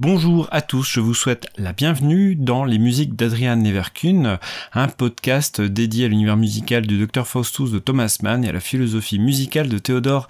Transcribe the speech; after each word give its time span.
Bonjour 0.00 0.46
à 0.52 0.62
tous, 0.62 0.88
je 0.88 1.00
vous 1.00 1.12
souhaite 1.12 1.48
la 1.58 1.72
bienvenue 1.72 2.36
dans 2.36 2.64
les 2.64 2.78
musiques 2.78 3.16
d'Adrian 3.16 3.56
Neverkun, 3.56 4.38
un 4.72 4.86
podcast 4.86 5.60
dédié 5.60 6.04
à 6.04 6.08
l'univers 6.08 6.36
musical 6.36 6.86
du 6.86 7.04
Dr 7.04 7.26
Faustus 7.26 7.72
de 7.72 7.80
Thomas 7.80 8.16
Mann 8.22 8.44
et 8.44 8.48
à 8.48 8.52
la 8.52 8.60
philosophie 8.60 9.18
musicale 9.18 9.68
de 9.68 9.78
Théodore 9.78 10.28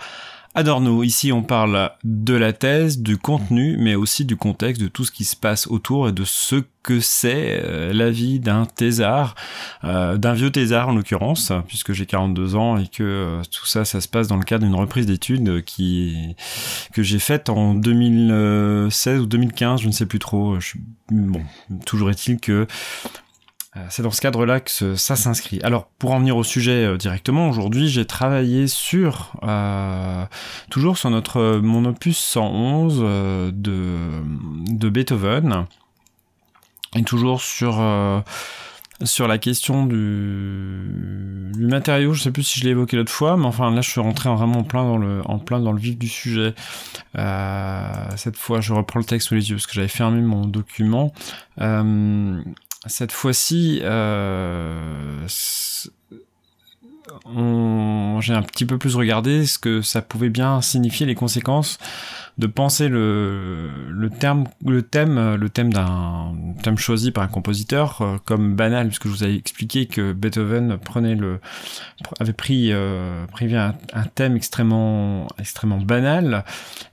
Adorno. 0.55 1.03
Ici, 1.03 1.31
on 1.31 1.43
parle 1.43 1.91
de 2.05 2.35
la 2.35 2.53
thèse, 2.53 3.01
du 3.01 3.17
contenu, 3.17 3.77
mais 3.79 3.95
aussi 3.95 4.25
du 4.25 4.37
contexte, 4.37 4.81
de 4.81 4.89
tout 4.89 5.05
ce 5.05 5.13
qui 5.13 5.25
se 5.25 5.37
passe 5.37 5.67
autour 5.67 6.09
et 6.09 6.13
de 6.13 6.25
ce 6.25 6.65
que 6.83 7.01
c'est 7.01 7.61
euh, 7.63 7.93
la 7.93 8.11
vie 8.11 8.41
d'un 8.41 8.65
thésard, 8.65 9.35
euh, 9.85 10.17
d'un 10.17 10.33
vieux 10.33 10.51
thésard 10.51 10.89
en 10.89 10.95
l'occurrence, 10.95 11.53
puisque 11.67 11.93
j'ai 11.93 12.07
42 12.07 12.57
ans 12.57 12.79
et 12.79 12.87
que 12.89 13.03
euh, 13.03 13.43
tout 13.51 13.67
ça, 13.67 13.85
ça 13.85 14.01
se 14.01 14.09
passe 14.09 14.27
dans 14.27 14.37
le 14.37 14.45
cadre 14.45 14.65
d'une 14.65 14.75
reprise 14.75 15.07
d'études 15.07 15.63
qui 15.65 16.35
que 16.93 17.03
j'ai 17.03 17.19
faite 17.19 17.51
en 17.51 17.75
2016 17.75 19.21
ou 19.21 19.27
2015, 19.27 19.83
je 19.83 19.87
ne 19.87 19.93
sais 19.93 20.07
plus 20.07 20.19
trop. 20.19 20.57
Bon, 21.11 21.43
toujours 21.85 22.11
est-il 22.11 22.41
que 22.41 22.67
c'est 23.91 24.03
dans 24.03 24.11
ce 24.11 24.21
cadre-là 24.21 24.61
que 24.61 24.97
ça 24.97 25.17
s'inscrit. 25.17 25.61
Alors, 25.63 25.87
pour 25.99 26.13
en 26.13 26.19
venir 26.19 26.37
au 26.37 26.45
sujet 26.45 26.85
euh, 26.85 26.97
directement, 26.97 27.49
aujourd'hui, 27.49 27.89
j'ai 27.89 28.07
travaillé 28.07 28.67
sur, 28.67 29.33
euh, 29.43 30.25
toujours 30.71 30.99
sur 30.99 31.11
notre, 31.11 31.59
mon 31.59 31.85
opus 31.85 32.19
111 32.19 33.01
de, 33.53 34.89
Beethoven, 34.89 35.67
et 36.97 37.03
toujours 37.03 37.43
sur, 37.43 37.85
sur 39.05 39.29
la 39.29 39.39
question 39.39 39.85
du, 39.85 41.51
du 41.55 41.67
matériau. 41.67 42.15
Je 42.15 42.23
sais 42.23 42.31
plus 42.31 42.45
si 42.45 42.61
je 42.61 42.65
l'ai 42.65 42.71
évoqué 42.71 42.97
l'autre 42.97 43.13
fois, 43.13 43.37
mais 43.37 43.45
enfin, 43.45 43.71
là, 43.71 43.83
je 43.83 43.91
suis 43.91 44.01
rentré 44.01 44.31
vraiment 44.31 44.61
en 44.61 44.65
plein 44.65 44.85
dans 44.85 44.97
le, 44.97 45.21
en 45.27 45.39
plein 45.39 45.61
dans 45.61 45.73
le 45.73 45.79
vif 45.79 45.99
du 45.99 46.09
sujet. 46.09 46.55
cette 48.17 48.37
fois, 48.37 48.61
je 48.63 48.73
reprends 48.73 48.99
le 48.99 49.05
texte 49.05 49.29
sous 49.29 49.35
les 49.35 49.51
yeux 49.51 49.57
parce 49.57 49.67
que 49.67 49.75
j'avais 49.75 49.89
fermé 49.89 50.23
mon 50.23 50.47
document. 50.47 51.13
Cette 52.87 53.13
fois-ci, 53.13 53.81
euh, 53.83 55.27
j'ai 58.21 58.33
un 58.33 58.43
petit 58.43 58.65
peu 58.65 58.79
plus 58.79 58.95
regardé 58.95 59.47
ce 59.47 59.59
que 59.59 59.83
ça 59.83 60.03
pouvait 60.03 60.31
bien 60.31 60.61
signifier 60.61 61.07
les 61.07 61.15
conséquences 61.15 61.79
de 62.39 62.47
penser 62.47 62.89
le, 62.89 63.69
le 63.91 64.11
terme, 64.11 64.45
le 64.65 64.83
thème, 64.83 65.35
le 65.35 65.49
thème 65.49 65.73
d'un 65.73 66.35
thème 66.63 66.79
choisi 66.79 67.11
par 67.11 67.25
un 67.25 67.29
compositeur 67.29 68.01
euh, 68.01 68.17
comme 68.25 68.55
banal, 68.55 68.87
puisque 68.87 69.09
je 69.09 69.13
vous 69.13 69.23
avais 69.25 69.35
expliqué 69.35 69.87
que 69.87 70.13
Beethoven 70.13 70.79
prenait 70.79 71.17
le, 71.17 71.41
avait 72.21 72.33
pris, 72.33 72.73
euh, 72.73 73.27
un, 73.33 74.05
thème 74.15 74.37
extrêmement, 74.37 75.27
extrêmement 75.39 75.79
banal 75.79 76.45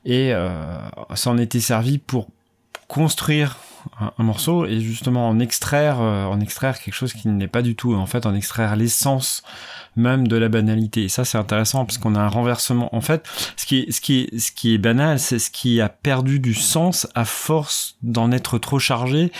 et 0.03 0.33
euh, 0.33 0.77
s'en 1.13 1.37
était 1.37 1.59
servi 1.59 1.99
pour 1.99 2.29
construire 2.87 3.57
un, 3.99 4.23
morceau 4.23 4.65
et 4.65 4.79
justement 4.81 5.29
en 5.29 5.39
extraire, 5.39 6.01
euh, 6.01 6.25
en 6.25 6.39
extraire 6.39 6.79
quelque 6.79 6.93
chose 6.93 7.13
qui 7.13 7.27
n'est 7.27 7.47
pas 7.47 7.61
du 7.61 7.75
tout, 7.75 7.93
en 7.93 8.05
fait 8.05 8.25
en 8.25 8.33
extraire 8.33 8.75
l'essence 8.75 9.43
même 9.95 10.27
de 10.27 10.35
la 10.35 10.49
banalité. 10.49 11.05
Et 11.05 11.09
ça 11.09 11.23
c'est 11.25 11.37
intéressant 11.37 11.85
parce 11.85 11.97
qu'on 11.97 12.15
a 12.15 12.19
un 12.19 12.27
renversement. 12.27 12.93
En 12.93 13.01
fait, 13.01 13.25
ce 13.55 13.65
qui 13.65 13.79
est, 13.79 13.91
ce 13.91 14.01
qui 14.01 14.21
est, 14.21 14.39
ce 14.39 14.51
qui 14.51 14.73
est 14.73 14.77
banal, 14.77 15.19
c'est 15.19 15.39
ce 15.39 15.49
qui 15.49 15.79
a 15.81 15.89
perdu 15.89 16.39
du 16.39 16.53
sens 16.53 17.07
à 17.15 17.25
force 17.25 17.95
d'en 18.03 18.31
être 18.31 18.57
trop 18.57 18.79
chargé 18.79 19.31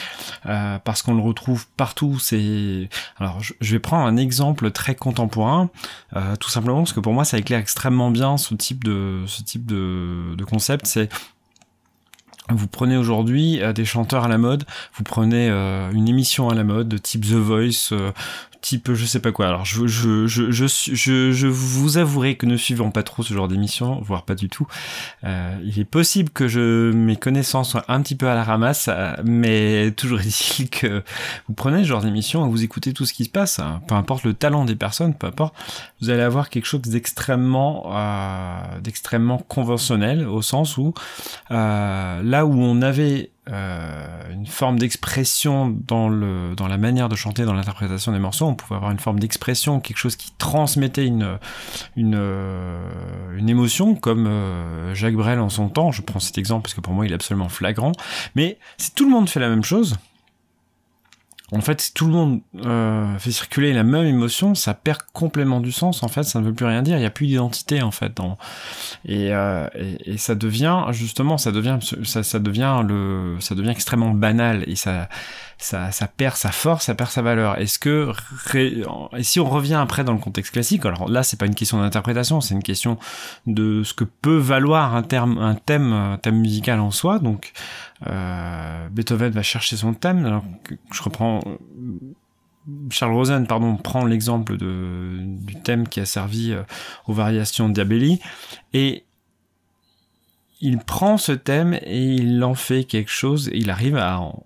euh, 0.45 0.79
parce 0.79 1.01
qu'on 1.01 1.16
le 1.16 1.21
retrouve 1.21 1.67
partout. 1.75 2.19
C'est 2.19 2.89
alors 3.17 3.41
je, 3.41 3.53
vais 3.73 3.79
prendre 3.79 4.05
un 4.05 4.17
exemple 4.17 4.71
très 4.71 4.95
contemporain, 4.95 5.69
euh, 6.16 6.35
tout 6.38 6.49
simplement 6.49 6.79
parce 6.79 6.93
que 6.93 7.01
pour 7.01 7.13
moi 7.13 7.25
ça 7.25 7.38
éclaire 7.38 7.59
extrêmement 7.59 8.11
bien 8.11 8.38
ce 8.38 8.53
type 8.55 8.83
de 8.83 9.23
ce 9.27 9.43
type 9.43 9.66
de, 9.66 10.35
de 10.35 10.43
concept. 10.45 10.85
C'est 10.85 11.09
vous 12.49 12.67
prenez 12.67 12.97
aujourd'hui 12.97 13.61
euh, 13.61 13.73
des 13.73 13.85
chanteurs 13.85 14.25
à 14.25 14.27
la 14.27 14.38
mode, 14.38 14.63
vous 14.93 15.03
prenez 15.03 15.49
euh, 15.49 15.91
une 15.91 16.07
émission 16.07 16.49
à 16.49 16.55
la 16.55 16.63
mode 16.63 16.88
de 16.88 16.97
type 16.97 17.25
The 17.25 17.33
Voice, 17.33 17.89
euh, 17.91 18.11
type 18.61 18.94
je 18.94 19.06
sais 19.06 19.20
pas 19.20 19.31
quoi. 19.31 19.48
Alors 19.48 19.66
je, 19.66 19.88
je, 19.88 20.28
je, 20.28 20.52
je, 20.52 21.31
je, 21.31 21.47
vous 21.47 21.97
avouerai 21.97 22.35
que 22.35 22.46
ne 22.46 22.57
suivons 22.57 22.91
pas 22.91 23.03
trop 23.03 23.24
ce 23.24 23.34
genre 23.34 23.47
d'émission, 23.47 24.00
voire 24.02 24.24
pas 24.24 24.35
du 24.35 24.50
tout. 24.50 24.68
Euh, 25.24 25.56
il 25.63 25.79
est 25.79 25.85
possible 25.85 26.29
que 26.29 26.91
mes 26.94 27.16
connaissances 27.16 27.72
soient 27.72 27.85
un 27.88 28.02
petit 28.02 28.16
peu 28.16 28.28
à 28.28 28.35
la 28.35 28.44
ramasse, 28.44 28.90
euh, 28.90 29.16
mais 29.24 29.91
toujours 29.91 30.19
est-il 30.22 30.69
que 30.69 31.03
vous 31.47 31.53
prenez 31.53 31.84
ce 31.84 31.88
genre 31.88 32.02
d'émission 32.02 32.46
et 32.46 32.50
vous 32.50 32.63
écoutez 32.63 32.94
tout 32.94 33.06
ce 33.06 33.13
qui 33.13 33.25
se 33.25 33.29
passe, 33.29 33.59
hein. 33.59 33.81
peu 33.88 33.96
importe 33.96 34.24
le 34.24 34.34
talent 34.34 34.66
des 34.66 34.75
personnes, 34.75 35.13
peu 35.13 35.28
importe, 35.28 35.56
vous 36.02 36.09
allez 36.09 36.24
avoir 36.24 36.50
quelque 36.50 36.66
chose 36.66 36.81
d'extrêmement 36.81 37.91
euh, 37.94 38.79
d'extrêmement 38.81 39.38
conventionnel 39.38 40.28
au 40.28 40.41
sens 40.41 40.78
où 40.78 40.94
là 41.50 42.46
où 42.46 42.62
on 42.62 42.81
avait 42.81 43.31
euh, 43.51 44.31
une 44.31 44.47
forme 44.47 44.79
d'expression 44.79 45.69
dans 45.69 46.09
dans 46.56 46.67
la 46.67 46.78
manière 46.78 47.09
de 47.09 47.16
chanter, 47.16 47.45
dans 47.45 47.53
l'interprétation 47.53 48.11
des 48.11 48.19
morceaux. 48.19 48.45
On 48.45 48.56
pouvait 48.56 48.75
avoir 48.75 48.91
une 48.91 49.00
forme 49.00 49.19
d'expression, 49.19 49.79
quelque 49.79 49.97
chose 49.97 50.16
qui 50.16 50.31
transmettait 50.38 51.06
une 51.06 51.38
une 51.95 52.16
euh, 52.17 53.38
une 53.38 53.47
émotion, 53.47 53.95
comme 53.95 54.25
euh, 54.25 54.95
Jacques 54.95 55.16
Brel 55.16 55.39
en 55.39 55.50
son 55.50 55.69
temps. 55.69 55.91
Je 55.91 56.01
prends 56.01 56.19
cet 56.19 56.38
exemple 56.39 56.63
parce 56.63 56.73
que 56.73 56.81
pour 56.81 56.94
moi 56.94 57.05
il 57.05 57.11
est 57.11 57.16
absolument 57.16 57.50
flagrant. 57.50 57.91
Mais 58.35 58.57
si 58.78 58.94
tout 58.95 59.05
le 59.05 59.11
monde 59.11 59.29
fait 59.29 59.39
la 59.39 59.50
même 59.50 59.63
chose, 59.63 59.95
en 61.51 61.61
fait, 61.61 61.79
si 61.79 61.94
tout 61.94 62.07
le 62.07 62.11
monde 62.11 62.41
euh, 62.66 63.17
fait 63.19 63.31
circuler 63.31 63.72
la 63.72 63.83
même 63.83 64.06
émotion, 64.06 64.56
ça 64.56 64.73
perd 64.73 65.01
complètement 65.13 65.59
du 65.59 65.72
sens. 65.72 66.01
En 66.01 66.07
fait, 66.07 66.23
ça 66.23 66.39
ne 66.39 66.45
veut 66.45 66.53
plus 66.53 66.66
rien 66.66 66.81
dire. 66.81 66.97
Il 66.97 67.01
n'y 67.01 67.06
a 67.06 67.11
plus 67.11 67.28
d'identité 67.28 67.83
en 67.83 67.91
fait. 67.91 68.16
Dans... 68.16 68.38
Et, 69.06 69.31
euh, 69.31 69.67
et, 69.75 70.17
ça 70.17 70.34
devient 70.34 70.85
justement, 70.89 71.38
ça 71.38 71.51
devient, 71.51 71.78
ça, 72.03 72.39
devient 72.39 72.81
le, 72.88 73.38
ça 73.41 73.53
devient 73.53 73.69
extrêmement 73.69 74.11
banal 74.11 74.63
et 74.67 74.75
ça, 74.75 75.07
ça, 75.57 75.89
perd 76.16 76.35
sa 76.35 76.51
force, 76.51 76.85
ça 76.85 76.95
perd 76.95 77.09
sa 77.09 77.21
valeur. 77.21 77.57
Est-ce 77.57 77.79
que 77.79 78.11
et 79.16 79.23
si 79.23 79.39
on 79.39 79.49
revient 79.49 79.75
après 79.75 80.03
dans 80.03 80.13
le 80.13 80.19
contexte 80.19 80.53
classique, 80.53 80.85
alors 80.85 81.09
là, 81.09 81.23
c'est 81.23 81.38
pas 81.38 81.45
une 81.45 81.55
question 81.55 81.79
d'interprétation, 81.79 82.41
c'est 82.41 82.53
une 82.53 82.63
question 82.63 82.97
de 83.47 83.83
ce 83.83 83.93
que 83.93 84.03
peut 84.03 84.38
valoir 84.38 84.95
un 84.95 85.03
terme, 85.03 85.38
un 85.38 85.55
thème, 85.55 85.93
un 85.93 86.17
thème 86.17 86.39
musical 86.39 86.79
en 86.79 86.91
soi. 86.91 87.19
Donc 87.19 87.53
euh, 88.07 88.88
Beethoven 88.89 89.31
va 89.31 89.43
chercher 89.43 89.77
son 89.77 89.93
thème. 89.93 90.25
Alors, 90.25 90.43
je 90.91 91.03
reprends. 91.03 91.41
Charles 92.89 93.13
Rosen, 93.13 93.45
pardon, 93.45 93.75
prend 93.75 94.05
l'exemple 94.05 94.57
du 94.57 95.55
thème 95.63 95.87
qui 95.87 95.99
a 95.99 96.05
servi 96.05 96.51
euh, 96.51 96.63
aux 97.05 97.13
variations 97.13 97.69
Diabelli, 97.69 98.19
et 98.73 99.05
il 100.66 100.80
prend 100.80 101.18
ce 101.18 101.31
thème 101.31 101.76
et 101.84 102.03
il 102.03 102.44
en 102.44 102.56
fait 102.56 102.86
quelque 102.86 103.12
chose, 103.12 103.50
et 103.50 103.58
il 103.58 103.70
arrive 103.70 103.98
à 103.98 104.20
en, 104.20 104.44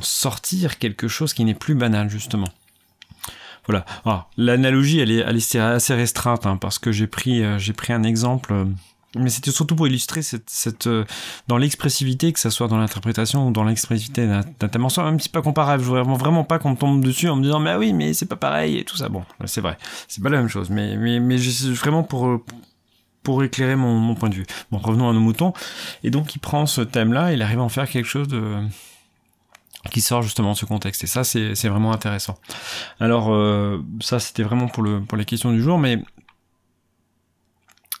sortir 0.00 0.78
quelque 0.78 1.06
chose 1.06 1.34
qui 1.34 1.44
n'est 1.44 1.54
plus 1.54 1.74
banal, 1.74 2.08
justement. 2.08 2.48
Voilà. 3.66 3.84
L'analogie, 4.38 5.00
elle 5.00 5.10
est, 5.10 5.22
assez 5.22 5.94
restreinte, 5.94 6.46
hein, 6.46 6.56
parce 6.56 6.78
que 6.78 6.92
j'ai 6.92 7.06
pris, 7.06 7.42
euh, 7.42 7.58
un 7.90 8.02
exemple 8.02 8.66
mais 9.16 9.30
c'était 9.30 9.50
surtout 9.50 9.74
pour 9.74 9.86
illustrer 9.86 10.20
cette, 10.22 10.86
euh, 10.86 11.04
dans 11.48 11.56
l'expressivité, 11.56 12.30
que 12.32 12.38
ça 12.38 12.50
soit 12.50 12.68
dans 12.68 12.76
l'interprétation 12.76 13.48
ou 13.48 13.52
dans 13.52 13.64
l'expressivité 13.64 14.26
d'un 14.26 14.68
thème 14.68 14.84
en 14.84 15.04
même 15.04 15.18
si 15.18 15.30
pas 15.30 15.40
comparable. 15.40 15.82
Je 15.82 15.88
voudrais 15.88 16.02
vraiment, 16.02 16.44
pas 16.44 16.58
qu'on 16.58 16.76
tombe 16.76 17.02
dessus 17.02 17.28
en 17.28 17.36
me 17.36 17.42
disant 17.42 17.58
mais 17.58 17.70
ah 17.70 17.78
oui 17.78 17.94
mais 17.94 18.12
c'est 18.12 18.26
pas 18.26 18.36
pareil 18.36 18.76
et 18.76 18.84
tout 18.84 18.98
ça. 18.98 19.08
Bon, 19.08 19.24
c'est 19.46 19.62
vrai, 19.62 19.78
c'est 20.08 20.22
pas 20.22 20.28
la 20.28 20.38
même 20.38 20.48
chose. 20.48 20.68
Mais 20.68 20.96
mais 20.96 21.36
vraiment 21.38 22.02
pour 22.02 22.42
éclairer 23.42 23.76
mon, 23.76 24.14
point 24.14 24.28
de 24.28 24.34
vue. 24.34 24.46
Bon, 24.70 24.78
revenons 24.78 25.08
à 25.08 25.12
nos 25.12 25.20
moutons. 25.20 25.52
Et 26.04 26.10
donc 26.10 26.34
il 26.34 26.38
prend 26.38 26.66
ce 26.66 26.80
thème-là, 26.80 27.32
il 27.32 27.42
arrive 27.42 27.60
à 27.60 27.62
en 27.62 27.68
faire 27.68 27.88
quelque 27.88 28.08
chose 28.08 28.28
qui 29.90 30.00
sort 30.00 30.22
justement 30.22 30.52
de 30.52 30.56
ce 30.56 30.66
contexte. 30.66 31.04
Et 31.04 31.06
ça, 31.06 31.24
c'est 31.24 31.68
vraiment 31.68 31.92
intéressant. 31.92 32.38
Alors, 33.00 33.32
euh, 33.32 33.82
ça, 34.00 34.18
c'était 34.18 34.42
vraiment 34.42 34.68
pour, 34.68 34.82
le, 34.82 35.00
pour 35.00 35.16
les 35.16 35.24
questions 35.24 35.52
du 35.52 35.62
jour, 35.62 35.78
mais 35.78 36.02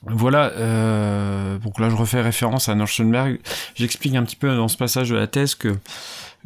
voilà, 0.02 0.52
euh, 0.52 1.58
donc 1.58 1.80
là 1.80 1.90
je 1.90 1.96
refais 1.96 2.20
référence 2.20 2.68
à 2.68 2.74
Norschenberg. 2.74 3.40
J'explique 3.74 4.14
un 4.14 4.22
petit 4.22 4.36
peu 4.36 4.54
dans 4.54 4.68
ce 4.68 4.76
passage 4.76 5.10
de 5.10 5.16
la 5.16 5.26
thèse 5.26 5.56
que, 5.56 5.76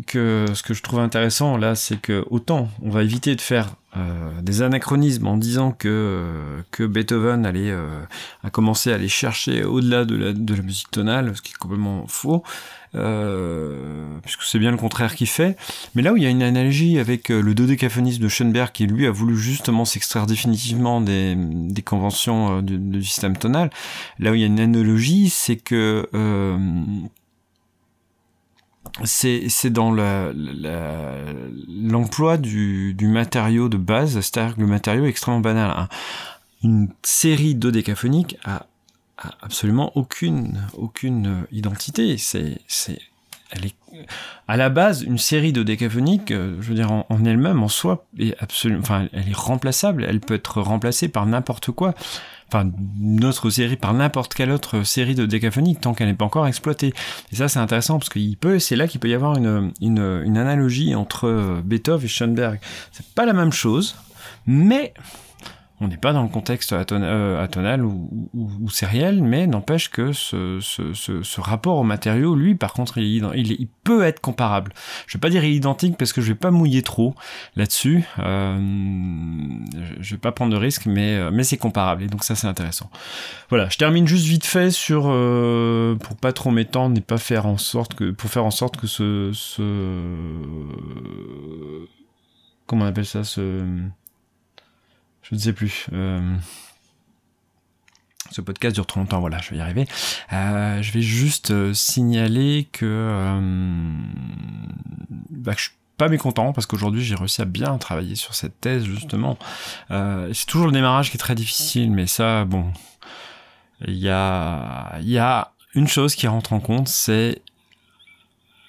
que 0.06 0.46
ce 0.54 0.62
que 0.62 0.72
je 0.72 0.82
trouve 0.82 1.00
intéressant 1.00 1.58
là, 1.58 1.74
c'est 1.74 2.00
que 2.00 2.24
autant 2.30 2.70
on 2.82 2.88
va 2.88 3.02
éviter 3.02 3.36
de 3.36 3.42
faire 3.42 3.74
euh, 3.96 4.40
des 4.40 4.62
anachronismes 4.62 5.26
en 5.26 5.36
disant 5.36 5.72
que, 5.72 6.62
que 6.70 6.84
Beethoven 6.84 7.44
allait, 7.44 7.70
euh, 7.70 8.02
a 8.42 8.50
commencé 8.50 8.90
à 8.90 8.94
aller 8.94 9.08
chercher 9.08 9.64
au-delà 9.64 10.04
de 10.04 10.16
la, 10.16 10.32
de 10.32 10.54
la 10.54 10.62
musique 10.62 10.90
tonale, 10.90 11.36
ce 11.36 11.42
qui 11.42 11.52
est 11.52 11.58
complètement 11.58 12.06
faux, 12.06 12.42
euh, 12.94 14.18
puisque 14.22 14.42
c'est 14.42 14.58
bien 14.58 14.70
le 14.70 14.76
contraire 14.76 15.14
qu'il 15.14 15.26
fait. 15.26 15.56
Mais 15.94 16.02
là 16.02 16.12
où 16.12 16.16
il 16.16 16.22
y 16.22 16.26
a 16.26 16.30
une 16.30 16.42
analogie 16.42 16.98
avec 16.98 17.30
euh, 17.30 17.40
le 17.40 17.54
dodécaphonisme 17.54 18.22
de 18.22 18.28
Schoenberg, 18.28 18.70
qui 18.72 18.86
lui 18.86 19.06
a 19.06 19.10
voulu 19.10 19.36
justement 19.36 19.84
s'extraire 19.84 20.26
définitivement 20.26 21.00
des, 21.00 21.34
des 21.36 21.82
conventions 21.82 22.58
euh, 22.58 22.62
du, 22.62 22.78
du, 22.78 23.02
système 23.02 23.36
tonal, 23.36 23.70
là 24.18 24.30
où 24.30 24.34
il 24.34 24.40
y 24.40 24.44
a 24.44 24.46
une 24.46 24.60
analogie, 24.60 25.30
c'est 25.30 25.56
que 25.56 26.08
c'est 29.04 29.70
dans 29.70 29.90
l'emploi 31.68 32.36
du, 32.36 32.94
du, 32.94 33.08
matériau 33.08 33.68
de 33.68 33.76
base, 33.76 34.20
c'est-à-dire 34.20 34.56
que 34.56 34.60
le 34.60 34.66
matériau 34.66 35.04
est 35.04 35.08
extrêmement 35.08 35.40
banal. 35.40 35.88
Une 36.62 36.88
série 37.02 37.54
dodécaphonique 37.54 38.36
a, 38.44 38.66
absolument 39.40 39.92
aucune, 39.96 40.60
aucune 40.74 41.46
identité. 41.52 42.16
C'est 42.18 42.58
à 44.48 44.56
la 44.56 44.70
base, 44.70 45.02
une 45.02 45.18
série 45.18 45.52
de 45.52 45.62
décaphoniques, 45.62 46.30
euh, 46.30 46.56
je 46.60 46.68
veux 46.68 46.74
dire, 46.74 46.90
en, 46.90 47.24
elle-même, 47.24 47.62
en 47.62 47.68
soi, 47.68 48.06
est 48.18 48.34
absolument, 48.40 48.80
enfin, 48.80 49.08
elle 49.12 49.28
est 49.28 49.36
remplaçable. 49.36 50.04
Elle 50.08 50.20
peut 50.20 50.34
être 50.34 50.60
remplacée 50.60 51.08
par 51.08 51.26
n'importe 51.26 51.70
quoi. 51.70 51.94
Enfin, 52.52 52.70
une 53.00 53.24
autre 53.24 53.48
série 53.48 53.76
par 53.76 53.94
n'importe 53.94 54.34
quelle 54.34 54.50
autre 54.50 54.82
série 54.82 55.14
de 55.14 55.24
décaphoniques 55.24 55.80
tant 55.80 55.94
qu'elle 55.94 56.08
n'est 56.08 56.14
pas 56.14 56.26
encore 56.26 56.46
exploitée. 56.46 56.92
Et 57.32 57.36
ça, 57.36 57.48
c'est 57.48 57.60
intéressant 57.60 57.98
parce 57.98 58.10
qu'il 58.10 58.36
peut, 58.36 58.58
c'est 58.58 58.76
là 58.76 58.86
qu'il 58.86 59.00
peut 59.00 59.08
y 59.08 59.14
avoir 59.14 59.38
une, 59.38 59.72
une, 59.80 60.22
une 60.22 60.36
analogie 60.36 60.94
entre 60.94 61.62
Beethoven 61.64 62.04
et 62.04 62.08
Schoenberg. 62.08 62.60
C'est 62.92 63.06
pas 63.14 63.24
la 63.24 63.32
même 63.32 63.52
chose, 63.52 63.96
mais 64.46 64.92
on 65.82 65.88
n'est 65.88 65.96
pas 65.96 66.12
dans 66.12 66.22
le 66.22 66.28
contexte 66.28 66.72
euh, 66.72 67.42
atonal 67.42 67.84
ou, 67.84 68.70
sériel, 68.70 69.20
mais 69.22 69.48
n'empêche 69.48 69.90
que 69.90 70.12
ce, 70.12 71.40
rapport 71.40 71.76
au 71.76 71.82
matériau, 71.82 72.36
lui, 72.36 72.54
par 72.54 72.72
contre, 72.72 72.98
il, 72.98 73.68
peut 73.82 74.04
être 74.04 74.20
comparable. 74.20 74.72
Je 75.08 75.18
vais 75.18 75.20
pas 75.20 75.28
dire 75.28 75.44
identique 75.44 75.98
parce 75.98 76.12
que 76.12 76.20
je 76.20 76.28
vais 76.28 76.38
pas 76.38 76.52
mouiller 76.52 76.82
trop 76.82 77.16
là-dessus. 77.56 78.04
Euh, 78.20 78.58
je 79.98 80.14
vais 80.14 80.20
pas 80.20 80.30
prendre 80.30 80.52
de 80.52 80.56
risque, 80.56 80.86
mais, 80.86 81.16
euh, 81.16 81.30
mais 81.32 81.42
c'est 81.42 81.56
comparable. 81.56 82.04
Et 82.04 82.06
donc 82.06 82.22
ça, 82.22 82.36
c'est 82.36 82.46
intéressant. 82.46 82.88
Voilà, 83.48 83.68
je 83.68 83.76
termine 83.76 84.06
juste 84.06 84.26
vite 84.26 84.46
fait 84.46 84.70
sur 84.70 85.02
pour 85.02 86.16
pas 86.16 86.32
trop 86.32 86.50
m'étendre 86.52 86.96
et 86.96 87.00
pas 87.00 87.18
faire 87.18 87.46
en 87.46 87.58
sorte 87.58 87.94
que 87.94 88.12
pour 88.12 88.30
faire 88.30 88.44
en 88.44 88.52
sorte 88.52 88.76
que 88.76 88.86
ce, 88.86 89.30
ce 89.32 89.62
comment 92.66 92.84
on 92.84 92.88
appelle 92.88 93.04
ça 93.04 93.24
ce 93.24 93.64
je 95.22 95.34
ne 95.34 95.40
sais 95.40 95.52
plus. 95.52 95.86
Euh, 95.92 96.36
ce 98.30 98.40
podcast 98.40 98.74
dure 98.74 98.86
trop 98.86 99.00
longtemps, 99.00 99.20
voilà, 99.20 99.38
je 99.38 99.50
vais 99.50 99.56
y 99.56 99.60
arriver. 99.60 99.86
Euh, 100.32 100.80
je 100.82 100.92
vais 100.92 101.02
juste 101.02 101.50
euh, 101.50 101.74
signaler 101.74 102.68
que, 102.72 103.38
bah, 105.30 105.52
je 105.56 105.62
suis 105.62 105.72
pas 105.98 106.08
mécontent 106.08 106.52
parce 106.52 106.66
qu'aujourd'hui 106.66 107.04
j'ai 107.04 107.14
réussi 107.14 107.42
à 107.42 107.44
bien 107.44 107.76
travailler 107.78 108.16
sur 108.16 108.34
cette 108.34 108.60
thèse 108.60 108.84
justement. 108.84 109.38
c'est 109.90 110.46
toujours 110.46 110.66
le 110.66 110.72
démarrage 110.72 111.10
qui 111.10 111.16
est 111.16 111.20
très 111.20 111.34
difficile, 111.34 111.90
mais 111.92 112.06
ça, 112.06 112.44
bon, 112.44 112.72
il 113.86 113.94
y 113.94 114.08
a 114.08 115.52
une 115.74 115.88
chose 115.88 116.14
qui 116.14 116.26
rentre 116.26 116.52
en 116.52 116.60
compte, 116.60 116.88
c'est 116.88 117.42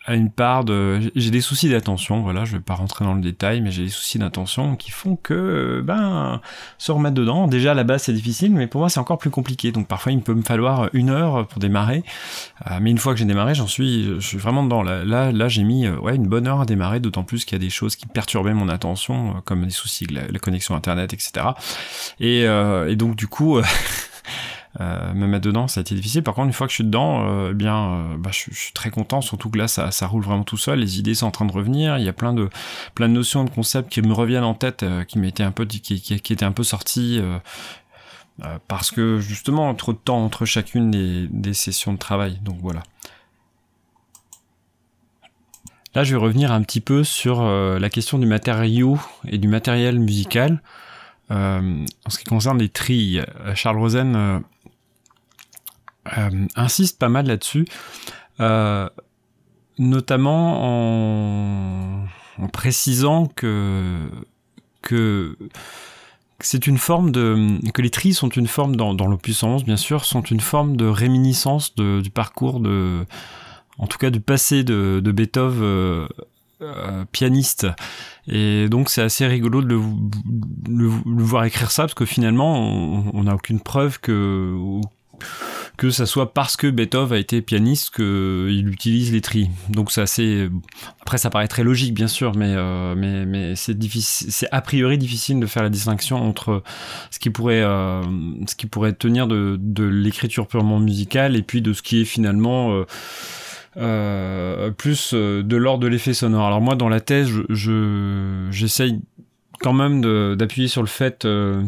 à 0.05 0.15
une 0.15 0.29
part 0.29 0.65
de 0.65 1.00
j'ai 1.15 1.31
des 1.31 1.41
soucis 1.41 1.69
d'attention 1.69 2.21
voilà 2.21 2.44
je 2.44 2.57
vais 2.57 2.61
pas 2.61 2.75
rentrer 2.75 3.05
dans 3.05 3.13
le 3.13 3.21
détail 3.21 3.61
mais 3.61 3.71
j'ai 3.71 3.83
des 3.83 3.89
soucis 3.89 4.19
d'attention 4.19 4.75
qui 4.75 4.91
font 4.91 5.15
que 5.15 5.81
ben 5.83 6.41
se 6.77 6.91
remettre 6.91 7.15
dedans. 7.15 7.47
Déjà 7.47 7.71
à 7.71 7.73
la 7.73 7.83
base 7.83 8.03
c'est 8.03 8.13
difficile 8.13 8.53
mais 8.53 8.67
pour 8.67 8.79
moi 8.79 8.89
c'est 8.89 9.00
encore 9.00 9.17
plus 9.17 9.29
compliqué. 9.29 9.71
Donc 9.71 9.88
parfois 9.88 10.11
il 10.11 10.21
peut 10.21 10.33
me 10.33 10.41
falloir 10.41 10.89
une 10.94 11.09
heure 11.09 11.47
pour 11.47 11.59
démarrer. 11.59 12.03
Euh, 12.69 12.79
mais 12.81 12.91
une 12.91 12.97
fois 12.97 13.13
que 13.13 13.19
j'ai 13.19 13.25
démarré 13.25 13.55
j'en 13.55 13.67
suis 13.67 14.05
je 14.19 14.27
suis 14.27 14.38
vraiment 14.38 14.63
dedans. 14.63 14.83
Là 14.83 15.03
là, 15.05 15.31
là 15.31 15.47
j'ai 15.47 15.63
mis 15.63 15.85
euh, 15.85 15.97
ouais 16.00 16.15
une 16.15 16.27
bonne 16.27 16.47
heure 16.47 16.61
à 16.61 16.65
démarrer 16.65 16.99
d'autant 16.99 17.23
plus 17.23 17.45
qu'il 17.45 17.57
y 17.57 17.61
a 17.61 17.63
des 17.63 17.69
choses 17.69 17.95
qui 17.95 18.06
perturbaient 18.06 18.53
mon 18.53 18.69
attention 18.69 19.29
euh, 19.29 19.41
comme 19.45 19.63
des 19.65 19.71
soucis 19.71 20.06
de 20.06 20.15
la, 20.15 20.27
la, 20.27 20.39
connexion 20.39 20.75
internet 20.75 21.13
etc 21.13 21.47
et, 22.19 22.41
et 22.41 22.95
donc 22.97 23.15
du 23.15 23.27
coup 23.27 23.61
euh, 24.81 25.13
me 25.13 25.27
mettre 25.27 25.45
dedans, 25.45 25.67
ça 25.67 25.79
a 25.79 25.81
été 25.81 25.93
difficile. 25.93 26.23
Par 26.23 26.33
contre, 26.33 26.47
une 26.47 26.53
fois 26.53 26.65
que 26.65 26.71
je 26.71 26.75
suis 26.75 26.83
dedans, 26.83 27.27
euh, 27.27 27.49
eh 27.51 27.53
bien, 27.53 27.93
euh, 27.93 28.17
bah, 28.17 28.31
je, 28.33 28.53
suis 28.53 28.73
très 28.73 28.89
content. 28.89 29.21
Surtout 29.21 29.49
que 29.49 29.57
là, 29.57 29.67
ça, 29.67 30.07
roule 30.07 30.23
vraiment 30.23 30.43
tout 30.43 30.57
seul. 30.57 30.79
Les 30.79 30.99
idées 30.99 31.13
sont 31.13 31.27
en 31.27 31.31
train 31.31 31.45
de 31.45 31.51
revenir. 31.51 31.97
Il 31.99 32.03
y 32.03 32.09
a 32.09 32.13
plein 32.13 32.33
de 32.33 32.49
plein 32.95 33.07
de 33.07 33.13
notions, 33.13 33.43
de 33.43 33.49
concepts 33.49 33.91
qui 33.91 34.01
me 34.01 34.13
reviennent 34.13 34.43
en 34.43 34.55
tête, 34.55 34.85
qui 35.07 35.19
m'étaient 35.19 35.43
un 35.43 35.51
peu 35.51 35.65
qui, 35.65 35.81
qui, 35.81 36.33
étaient 36.33 36.45
un 36.45 36.51
peu 36.51 36.63
sortis. 36.63 37.21
parce 38.67 38.91
que 38.91 39.19
justement 39.19 39.73
trop 39.75 39.93
de 39.93 39.97
temps 39.97 40.23
entre 40.23 40.45
chacune 40.45 40.89
des, 41.29 41.53
sessions 41.53 41.93
de 41.93 41.99
travail 41.99 42.39
donc 42.43 42.57
voilà 42.61 42.81
Là, 45.95 46.03
je 46.03 46.15
vais 46.15 46.19
revenir 46.19 46.51
un 46.51 46.63
petit 46.63 46.81
peu 46.81 47.03
sur 47.03 47.43
la 47.43 47.89
question 47.89 48.17
du 48.17 48.25
matériau 48.25 48.97
et 49.27 49.37
du 49.37 49.47
matériel 49.47 49.99
musical. 49.99 50.61
En 51.29 51.75
ce 52.09 52.17
qui 52.17 52.25
concerne 52.25 52.57
les 52.57 52.69
trilles, 52.69 53.23
Charles 53.53 53.77
Rosen 53.77 54.43
insiste 56.55 57.00
pas 57.00 57.09
mal 57.09 57.27
là-dessus, 57.27 57.65
euh, 58.39 58.89
notamment 59.77 62.00
en, 62.39 62.47
précisant 62.51 63.27
que 63.27 64.09
que 64.81 65.38
c'est 66.39 66.67
une 66.67 66.77
forme 66.77 67.11
de 67.11 67.59
que 67.71 67.81
les 67.81 67.89
trilles 67.89 68.13
sont 68.13 68.29
une 68.29 68.47
forme 68.47 68.75
dans, 68.75 68.94
dans 68.94 69.07
l'opus 69.07 69.45
bien 69.65 69.77
sûr 69.77 70.03
sont 70.03 70.23
une 70.23 70.41
forme 70.41 70.75
de 70.75 70.85
réminiscence 70.85 71.73
du 71.75 72.09
parcours 72.09 72.59
de 72.59 73.06
en 73.77 73.88
tout 73.88 73.97
cas 73.97 74.09
du 74.09 74.19
passé 74.19 74.63
de, 74.63 74.99
Beethoven 74.99 75.63
euh, 75.63 76.07
euh, 76.61 77.06
pianiste. 77.11 77.67
Et 78.27 78.67
donc 78.69 78.89
c'est 78.89 79.01
assez 79.01 79.25
rigolo 79.25 79.61
de 79.61 79.67
le, 79.67 81.23
voir 81.23 81.45
écrire 81.45 81.71
ça 81.71 81.83
parce 81.83 81.94
que 81.94 82.06
finalement 82.06 82.69
on 83.13 83.23
n'a 83.23 83.35
aucune 83.35 83.59
preuve 83.59 83.99
que 83.99 84.79
que 85.77 85.89
ça 85.89 86.05
soit 86.05 86.33
parce 86.33 86.55
que 86.55 86.67
Beethoven 86.67 87.17
a 87.17 87.19
été 87.19 87.41
pianiste 87.41 87.95
qu'il 87.95 88.67
utilise 88.69 89.11
les 89.11 89.21
tris. 89.21 89.49
Donc 89.69 89.91
c'est 89.91 90.01
assez. 90.01 90.49
Après, 91.01 91.17
ça 91.17 91.29
paraît 91.29 91.47
très 91.47 91.63
logique, 91.63 91.93
bien 91.93 92.07
sûr, 92.07 92.35
mais 92.35 92.53
euh, 92.55 92.95
mais 92.95 93.55
c'est 93.55 94.47
a 94.51 94.61
priori 94.61 94.97
difficile 94.97 95.39
de 95.39 95.45
faire 95.45 95.63
la 95.63 95.69
distinction 95.69 96.17
entre 96.17 96.63
ce 97.09 97.19
qui 97.19 97.29
pourrait 97.29 97.63
euh, 97.63 98.03
tenir 98.99 99.27
de 99.27 99.83
l'écriture 99.83 100.47
purement 100.47 100.79
musicale 100.79 101.35
et 101.35 101.41
puis 101.41 101.61
de 101.61 101.73
ce 101.73 101.81
qui 101.81 102.01
est 102.01 102.05
finalement 102.05 102.73
euh, 102.73 102.85
euh 103.77 104.69
plus 104.71 105.13
de 105.13 105.55
l'ordre 105.55 105.83
de 105.83 105.87
l'effet 105.87 106.13
sonore. 106.13 106.45
Alors 106.45 106.61
moi, 106.61 106.75
dans 106.75 106.89
la 106.89 107.01
thèse, 107.01 107.31
je 107.49 108.47
j'essaye 108.51 109.01
quand 109.63 109.74
même 109.74 110.36
d'appuyer 110.36 110.68
sur 110.68 110.81
le 110.81 110.88
fait 110.88 111.25
euh, 111.25 111.63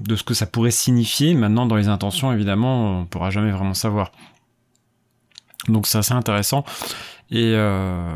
de 0.00 0.16
ce 0.16 0.24
que 0.24 0.34
ça 0.34 0.46
pourrait 0.46 0.72
signifier. 0.72 1.34
Maintenant, 1.34 1.64
dans 1.64 1.76
les 1.76 1.88
intentions, 1.88 2.32
évidemment, 2.32 3.00
on 3.00 3.04
pourra 3.06 3.30
jamais 3.30 3.52
vraiment 3.52 3.74
savoir. 3.74 4.12
Donc 5.68 5.86
c'est 5.86 5.98
assez 5.98 6.12
intéressant. 6.12 6.64
Et 7.30 7.52
euh, 7.54 8.12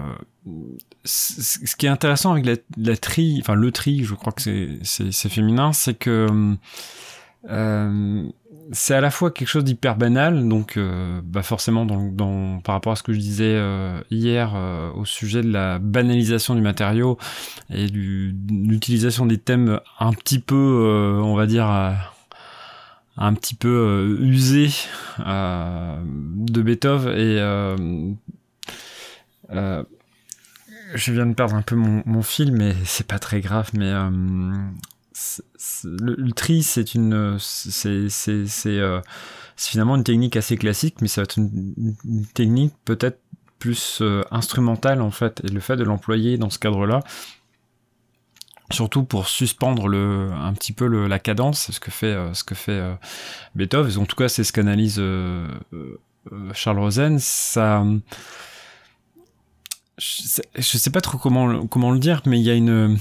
ce 1.04 1.76
qui 1.76 1.86
est 1.86 1.90
intéressant 1.90 2.32
avec 2.32 2.44
la, 2.44 2.56
la 2.76 2.96
tri, 2.96 3.38
enfin 3.40 3.54
le 3.54 3.72
tri, 3.72 4.04
je 4.04 4.14
crois 4.14 4.32
que 4.32 4.42
c'est 4.82 5.28
féminin, 5.28 5.72
c'est 5.72 5.94
que 5.94 6.26
euh, 7.48 8.28
c'est 8.72 8.94
à 8.94 9.00
la 9.00 9.10
fois 9.10 9.30
quelque 9.30 9.48
chose 9.48 9.64
d'hyper 9.64 9.96
banal, 9.96 10.48
donc 10.48 10.76
euh, 10.76 11.20
bah 11.24 11.42
forcément 11.42 11.86
par 12.62 12.74
rapport 12.74 12.92
à 12.92 12.96
ce 12.96 13.02
que 13.02 13.12
je 13.12 13.18
disais 13.18 13.54
euh, 13.54 14.00
hier 14.10 14.52
euh, 14.54 14.92
au 14.92 15.04
sujet 15.04 15.42
de 15.42 15.50
la 15.50 15.78
banalisation 15.78 16.54
du 16.54 16.60
matériau 16.60 17.18
et 17.70 17.88
de 17.88 18.32
l'utilisation 18.68 19.26
des 19.26 19.38
thèmes 19.38 19.80
un 19.98 20.12
petit 20.12 20.38
peu, 20.38 21.18
on 21.22 21.34
va 21.34 21.46
dire, 21.46 21.66
un 23.16 23.34
petit 23.34 23.54
peu 23.54 24.16
usés 24.20 24.70
de 25.18 26.62
Beethoven 26.62 27.18
et 27.18 27.38
je 30.94 31.12
viens 31.12 31.26
de 31.26 31.34
perdre 31.34 31.54
un 31.54 31.62
peu 31.62 31.76
mon, 31.76 32.02
mon 32.06 32.22
fil, 32.22 32.52
mais 32.52 32.74
c'est 32.84 33.06
pas 33.06 33.18
très 33.18 33.40
grave, 33.40 33.70
mais 33.74 33.92
le, 35.84 36.32
tri, 36.32 36.62
c'est 36.62 36.94
une, 36.94 37.14
euh, 37.14 37.36
c'est, 37.38 38.08
finalement 39.56 39.96
une 39.96 40.04
technique 40.04 40.36
assez 40.36 40.56
classique, 40.56 40.96
mais 41.00 41.08
ça 41.08 41.20
va 41.20 41.24
être 41.24 41.36
une, 41.36 41.94
technique 42.34 42.74
peut-être 42.84 43.20
plus 43.58 43.98
euh, 44.00 44.22
instrumentale 44.30 45.02
en 45.02 45.10
fait, 45.10 45.42
et 45.44 45.48
le 45.48 45.60
fait 45.60 45.76
de 45.76 45.84
l'employer 45.84 46.38
dans 46.38 46.50
ce 46.50 46.58
cadre-là, 46.58 47.00
surtout 48.70 49.04
pour 49.04 49.28
suspendre 49.28 49.88
le, 49.88 50.30
un 50.32 50.52
petit 50.54 50.72
peu 50.72 50.86
la 51.06 51.18
cadence, 51.18 51.70
ce 51.70 51.80
que 51.80 51.90
fait, 51.90 52.06
euh, 52.06 52.32
ce 52.34 52.44
que 52.44 52.54
fait 52.54 52.80
Beethoven. 53.54 53.98
En 53.98 54.06
tout 54.06 54.16
cas, 54.16 54.28
c'est 54.28 54.44
ce 54.44 54.52
qu'analyse 54.52 55.02
Charles 56.54 56.78
Rosen. 56.78 57.18
Ça, 57.18 57.84
je 59.98 60.78
sais 60.78 60.90
pas 60.90 61.00
trop 61.00 61.18
comment, 61.18 61.66
comment 61.66 61.90
le 61.90 61.98
dire, 61.98 62.22
mais 62.26 62.38
il 62.38 62.44
y 62.44 62.50
a 62.50 62.54
une 62.54 62.98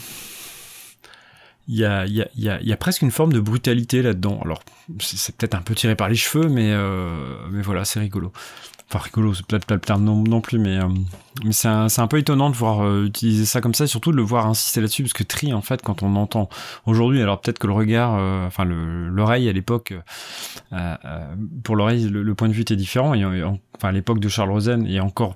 il 1.69 1.77
y 1.77 1.85
a, 1.85 2.07
y, 2.07 2.25
y, 2.35 2.73
a, 2.73 2.77
presque 2.77 3.03
une 3.03 3.11
forme 3.11 3.31
de 3.31 3.39
brutalité 3.39 4.01
là-dedans. 4.01 4.39
Alors, 4.43 4.63
c'est 4.99 5.35
peut-être 5.35 5.53
un 5.53 5.61
peu 5.61 5.75
tiré 5.75 5.95
par 5.95 6.09
les 6.09 6.15
cheveux, 6.15 6.49
mais, 6.49 6.71
euh, 6.71 7.37
mais 7.51 7.61
voilà, 7.61 7.85
c'est 7.85 7.99
rigolo. 7.99 8.33
Enfin, 8.91 9.03
rigolo, 9.03 9.35
c'est 9.35 9.45
peut-être 9.45 9.65
pas 9.65 9.75
le 9.75 9.81
terme 9.81 10.03
non, 10.03 10.23
non, 10.23 10.41
plus, 10.41 10.57
mais, 10.57 10.79
euh, 10.79 10.87
mais 11.45 11.51
c'est 11.51 11.67
un, 11.67 12.07
peu 12.07 12.17
étonnant 12.17 12.49
de 12.49 12.55
voir 12.55 12.83
euh, 12.83 13.05
utiliser 13.05 13.45
ça 13.45 13.61
comme 13.61 13.75
ça, 13.75 13.83
et 13.83 13.87
surtout 13.87 14.11
de 14.11 14.17
le 14.17 14.23
voir 14.23 14.47
insister 14.47 14.81
là-dessus, 14.81 15.03
parce 15.03 15.13
que 15.13 15.21
tri, 15.21 15.53
en 15.53 15.61
fait, 15.61 15.83
quand 15.83 16.01
on 16.01 16.15
entend 16.15 16.49
aujourd'hui, 16.87 17.21
alors 17.21 17.39
peut-être 17.39 17.59
que 17.59 17.67
le 17.67 17.73
regard, 17.73 18.15
euh, 18.17 18.47
enfin, 18.47 18.65
l'oreille 18.65 19.47
à 19.47 19.53
l'époque, 19.53 19.93
pour 21.63 21.75
l'oreille, 21.75 22.09
le, 22.09 22.33
point 22.33 22.47
de 22.47 22.53
vue 22.53 22.61
était 22.61 22.75
différent, 22.75 23.13
et, 23.13 23.23
enfin, 23.43 23.89
à 23.89 23.91
l'époque 23.91 24.19
de 24.19 24.27
Charles 24.27 24.49
Rosen, 24.49 24.87
et 24.87 24.99
encore 24.99 25.35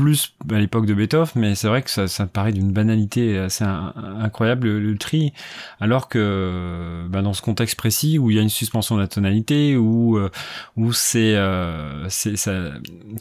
plus 0.00 0.34
à 0.50 0.58
l'époque 0.58 0.86
de 0.86 0.94
Beethoven, 0.94 1.30
mais 1.34 1.54
c'est 1.54 1.68
vrai 1.68 1.82
que 1.82 1.90
ça, 1.90 2.26
paraît 2.26 2.52
d'une 2.52 2.72
banalité 2.72 3.38
assez 3.38 3.64
incroyable 3.64 4.68
le, 4.78 4.98
tri, 4.98 5.32
alors 5.80 6.08
que 6.08 7.06
bah, 7.08 7.22
dans 7.22 7.32
ce 7.32 7.42
contexte 7.42 7.76
précis 7.76 8.18
où 8.18 8.30
il 8.30 8.36
y 8.36 8.38
a 8.38 8.42
une 8.42 8.48
suspension 8.48 8.96
de 8.96 9.00
la 9.00 9.08
tonalité, 9.08 9.76
où 9.76 10.16
euh, 10.18 10.30
où 10.76 10.92
c'est 10.92 11.34
euh, 11.36 12.08
c'est 12.08 12.34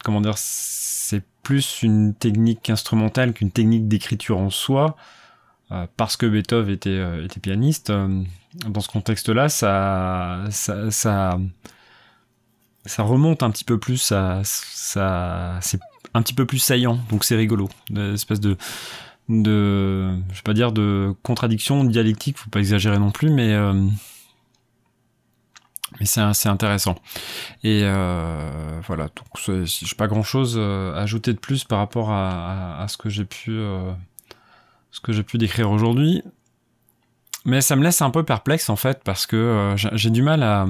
comment 0.04 0.22
dire 0.22 0.36
c'est 0.38 1.24
plus 1.44 1.84
une 1.84 2.14
technique 2.14 2.70
instrumentale 2.70 3.34
qu'une 3.34 3.52
technique 3.52 3.88
d'écriture 3.88 4.38
en 4.38 4.50
soi, 4.50 4.96
parce 5.98 6.18
que 6.18 6.26
Beethoven 6.26 6.74
était, 6.74 7.40
pianiste. 7.42 7.92
dans 7.92 8.82
ce 8.82 8.90
contexte-là, 8.90 9.50
ça, 9.50 10.46
ça, 10.52 11.38
remonte 12.98 13.44
un 13.44 13.52
petit 13.52 13.64
peu 13.64 13.78
plus, 13.80 13.98
ça, 13.98 14.42
ça, 14.44 15.60
un 16.14 16.22
petit 16.22 16.34
peu 16.34 16.46
plus 16.46 16.60
saillant, 16.60 17.00
donc 17.10 17.24
c'est 17.24 17.36
rigolo, 17.36 17.70
espèce 18.14 18.40
de 18.40 18.58
de, 19.28 20.18
je 20.32 20.36
vais 20.38 20.44
pas 20.44 20.56
dire 20.56 20.72
de 20.72 21.14
contradiction 21.22 21.84
dialectique, 21.84 22.38
faut 22.38 22.50
pas 22.50 22.60
exagérer 22.60 22.98
non 22.98 23.12
plus, 23.12 23.30
mais 23.30 23.54
euh, 23.54 23.74
mais 26.00 26.06
c'est 26.06 26.50
intéressant. 26.50 26.96
Et 27.64 27.82
euh, 27.84 28.80
voilà, 28.86 29.08
donc 29.08 29.66
j'ai 29.66 29.96
pas 29.96 30.08
grand 30.08 30.24
chose 30.24 30.58
à 30.58 31.00
ajouter 31.02 31.34
de 31.34 31.40
plus 31.40 31.64
par 31.64 31.80
rapport 31.80 32.12
à, 32.12 32.86
ce 32.88 32.98
que 32.98 33.10
j'ai 33.10 33.26
pu 33.26 33.52
euh, 33.52 33.92
ce 34.92 35.00
que 35.00 35.12
j'ai 35.12 35.24
pu 35.24 35.38
décrire 35.38 35.72
aujourd'hui. 35.72 36.24
Mais 37.46 37.62
ça 37.62 37.76
me 37.76 37.84
laisse 37.84 38.02
un 38.02 38.12
peu 38.12 38.24
perplexe 38.24 38.70
en 38.70 38.76
fait 38.76 39.02
parce 39.04 39.26
que 39.26 39.36
euh, 39.36 39.76
j'ai 39.76 40.10
du 40.10 40.22
mal 40.22 40.44
à 40.44 40.68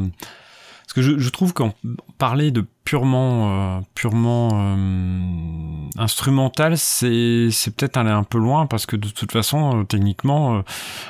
parce 0.89 1.05
que 1.05 1.19
je, 1.19 1.29
trouve 1.29 1.53
qu'en 1.53 1.71
parler 2.17 2.49
de 2.49 2.65
purement, 2.83 3.77
euh, 3.77 3.81
purement 3.93 4.49
euh, 4.53 6.01
instrumental, 6.01 6.79
c'est, 6.79 7.49
c'est 7.51 7.75
peut-être 7.75 7.97
aller 7.97 8.09
un 8.09 8.23
peu 8.23 8.39
loin 8.39 8.65
parce 8.65 8.87
que 8.87 8.95
de 8.95 9.07
toute 9.07 9.31
façon, 9.31 9.81
euh, 9.81 9.83
techniquement, 9.83 10.63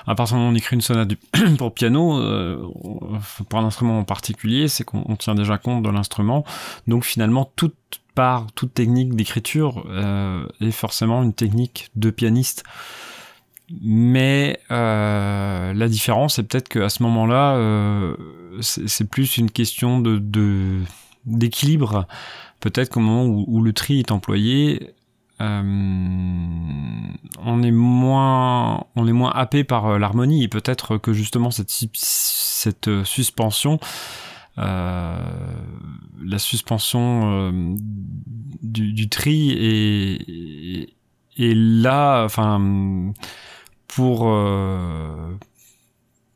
à 0.05 0.15
partir 0.15 0.35
du 0.35 0.39
moment 0.39 0.49
où 0.49 0.53
on 0.53 0.57
écrit 0.57 0.75
une 0.75 0.81
sonate 0.81 1.13
pour 1.57 1.73
piano, 1.73 2.21
pour 3.47 3.59
un 3.59 3.63
instrument 3.63 3.99
en 3.99 4.03
particulier, 4.03 4.67
c'est 4.67 4.83
qu'on 4.83 5.15
tient 5.15 5.33
déjà 5.33 5.57
compte 5.57 5.81
de 5.81 5.89
l'instrument. 5.89 6.43
Donc 6.87 7.05
finalement, 7.05 7.49
toute 7.55 7.77
part, 8.15 8.47
toute 8.55 8.73
technique 8.73 9.15
d'écriture 9.15 9.85
est 10.59 10.71
forcément 10.71 11.23
une 11.23 11.33
technique 11.33 11.89
de 11.95 12.09
pianiste. 12.09 12.65
Mais 13.71 14.59
euh, 14.71 15.73
la 15.73 15.87
différence, 15.87 16.35
c'est 16.35 16.43
peut-être 16.43 16.69
qu'à 16.69 16.89
ce 16.89 17.03
moment-là, 17.03 17.55
euh, 17.55 18.15
c'est 18.61 19.07
plus 19.09 19.37
une 19.37 19.51
question 19.51 19.99
de 19.99 20.81
d'équilibre. 21.25 22.07
peut-être 22.59 22.89
qu'au 22.89 22.99
moment 23.01 23.25
où, 23.25 23.61
le 23.61 23.73
tri 23.73 23.99
est 23.99 24.11
employé, 24.11 24.95
euh, 25.41 25.61
on 27.45 27.63
est 27.63 27.71
moins 27.71 28.85
on 28.95 29.07
est 29.07 29.13
moins 29.13 29.31
happé 29.31 29.63
par 29.63 29.99
l'harmonie 29.99 30.43
et 30.43 30.47
peut-être 30.47 30.97
que 30.97 31.13
justement 31.13 31.51
cette 31.51 31.71
cette 31.93 33.03
suspension 33.03 33.79
la 34.57 35.19
suspension 36.37 37.53
du, 38.61 38.91
du, 38.91 39.07
tri 39.07 39.51
est, 39.51 40.89
est 41.37 41.55
là 41.55 42.25
enfin 42.25 43.13
pour 43.89 44.29
euh, 44.29 45.35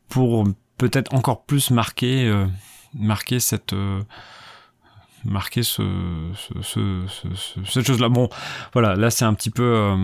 pour 0.08 0.44
peut-être 0.76 1.14
encore 1.14 1.44
plus 1.44 1.70
marquer 1.70 2.26
euh, 2.26 2.46
marquer 2.94 3.40
cette 3.40 3.72
euh, 3.72 4.02
marquer 5.24 5.62
ce, 5.62 5.82
ce, 6.62 7.06
ce, 7.06 7.64
cette 7.64 7.86
chose 7.86 8.00
là 8.00 8.10
bon 8.10 8.28
voilà 8.74 8.96
là 8.96 9.08
c'est 9.10 9.24
un 9.24 9.32
petit 9.32 9.50
peu 9.50 9.96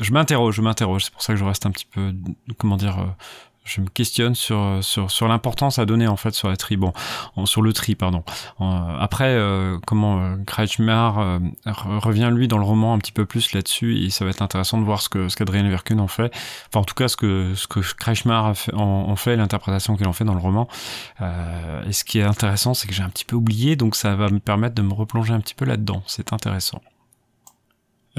je 0.00 0.12
m'interroge 0.12 0.54
je 0.54 0.62
m'interroge. 0.62 1.04
C'est 1.04 1.12
pour 1.12 1.22
ça 1.22 1.34
que 1.34 1.38
je 1.38 1.44
reste 1.44 1.66
un 1.66 1.70
petit 1.70 1.86
peu 1.86 2.14
comment 2.56 2.76
dire 2.76 3.14
je 3.68 3.80
me 3.80 3.88
questionne 3.88 4.34
sur 4.34 4.78
sur, 4.82 5.10
sur 5.10 5.28
l'importance 5.28 5.78
à 5.78 5.86
donner 5.86 6.06
en 6.06 6.16
fait 6.16 6.34
sur 6.34 6.48
la 6.48 6.56
tri. 6.56 6.78
Sur 7.44 7.62
le 7.62 7.72
tri 7.72 7.94
pardon. 7.94 8.22
Après 8.60 9.34
euh, 9.36 9.78
comment 9.86 10.20
euh, 10.20 10.36
Kretschmer 10.46 11.10
euh, 11.18 11.38
revient 11.66 12.30
lui 12.32 12.48
dans 12.48 12.58
le 12.58 12.64
roman 12.64 12.94
un 12.94 12.98
petit 12.98 13.12
peu 13.12 13.26
plus 13.26 13.52
là-dessus 13.52 14.04
et 14.04 14.10
ça 14.10 14.24
va 14.24 14.30
être 14.30 14.42
intéressant 14.42 14.78
de 14.78 14.84
voir 14.84 15.00
ce 15.00 15.08
que 15.08 15.28
ce 15.28 15.36
qu'Adrien 15.36 15.68
Verkunen 15.68 16.00
en 16.00 16.08
fait. 16.08 16.32
Enfin 16.68 16.80
en 16.80 16.84
tout 16.84 16.94
cas 16.94 17.08
ce 17.08 17.16
que 17.16 17.54
ce 17.54 17.66
que 17.66 17.80
Kretschmer 17.80 18.52
en, 18.74 19.16
fait 19.16 19.36
l'interprétation 19.36 19.96
qu'il 19.96 20.06
en 20.06 20.12
fait 20.12 20.24
dans 20.24 20.34
le 20.34 20.40
roman. 20.40 20.68
Et 21.20 21.92
ce 21.92 22.04
qui 22.04 22.18
est 22.18 22.24
intéressant 22.24 22.74
c'est 22.74 22.88
que 22.88 22.94
j'ai 22.94 23.02
un 23.02 23.10
petit 23.10 23.24
peu 23.24 23.36
oublié 23.36 23.76
donc 23.76 23.96
ça 23.96 24.14
va 24.14 24.28
me 24.28 24.40
permettre 24.40 24.74
de 24.74 24.82
me 24.82 24.92
replonger 24.92 25.32
un 25.32 25.40
petit 25.40 25.54
peu 25.54 25.64
là-dedans. 25.64 26.02
C'est 26.06 26.32
intéressant 26.32 26.80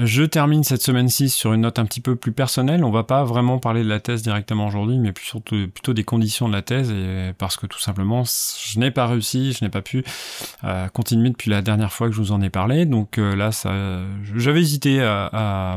je 0.02 0.22
termine 0.22 0.64
cette 0.64 0.82
semaine-ci 0.82 1.28
sur 1.28 1.52
une 1.52 1.62
note 1.62 1.78
un 1.78 1.84
petit 1.84 2.00
peu 2.00 2.16
plus 2.16 2.32
personnelle. 2.32 2.84
On 2.84 2.90
va 2.90 3.04
pas 3.04 3.24
vraiment 3.24 3.58
parler 3.58 3.82
de 3.82 3.88
la 3.88 4.00
thèse 4.00 4.22
directement 4.22 4.66
aujourd'hui, 4.66 4.98
mais 4.98 5.12
plutôt 5.12 5.92
des 5.92 6.04
conditions 6.04 6.48
de 6.48 6.52
la 6.52 6.62
thèse, 6.62 6.92
parce 7.38 7.56
que 7.56 7.66
tout 7.66 7.78
simplement, 7.78 8.24
je 8.24 8.78
n'ai 8.78 8.90
pas 8.90 9.06
réussi, 9.06 9.52
je 9.52 9.64
n'ai 9.64 9.70
pas 9.70 9.82
pu 9.82 10.04
euh, 10.64 10.88
continuer 10.88 11.30
depuis 11.30 11.50
la 11.50 11.62
dernière 11.62 11.92
fois 11.92 12.08
que 12.08 12.14
je 12.14 12.20
vous 12.20 12.32
en 12.32 12.40
ai 12.40 12.50
parlé. 12.50 12.86
Donc 12.86 13.18
euh, 13.18 13.36
là, 13.36 13.50
j'avais 14.34 14.60
hésité 14.60 15.02
à, 15.02 15.76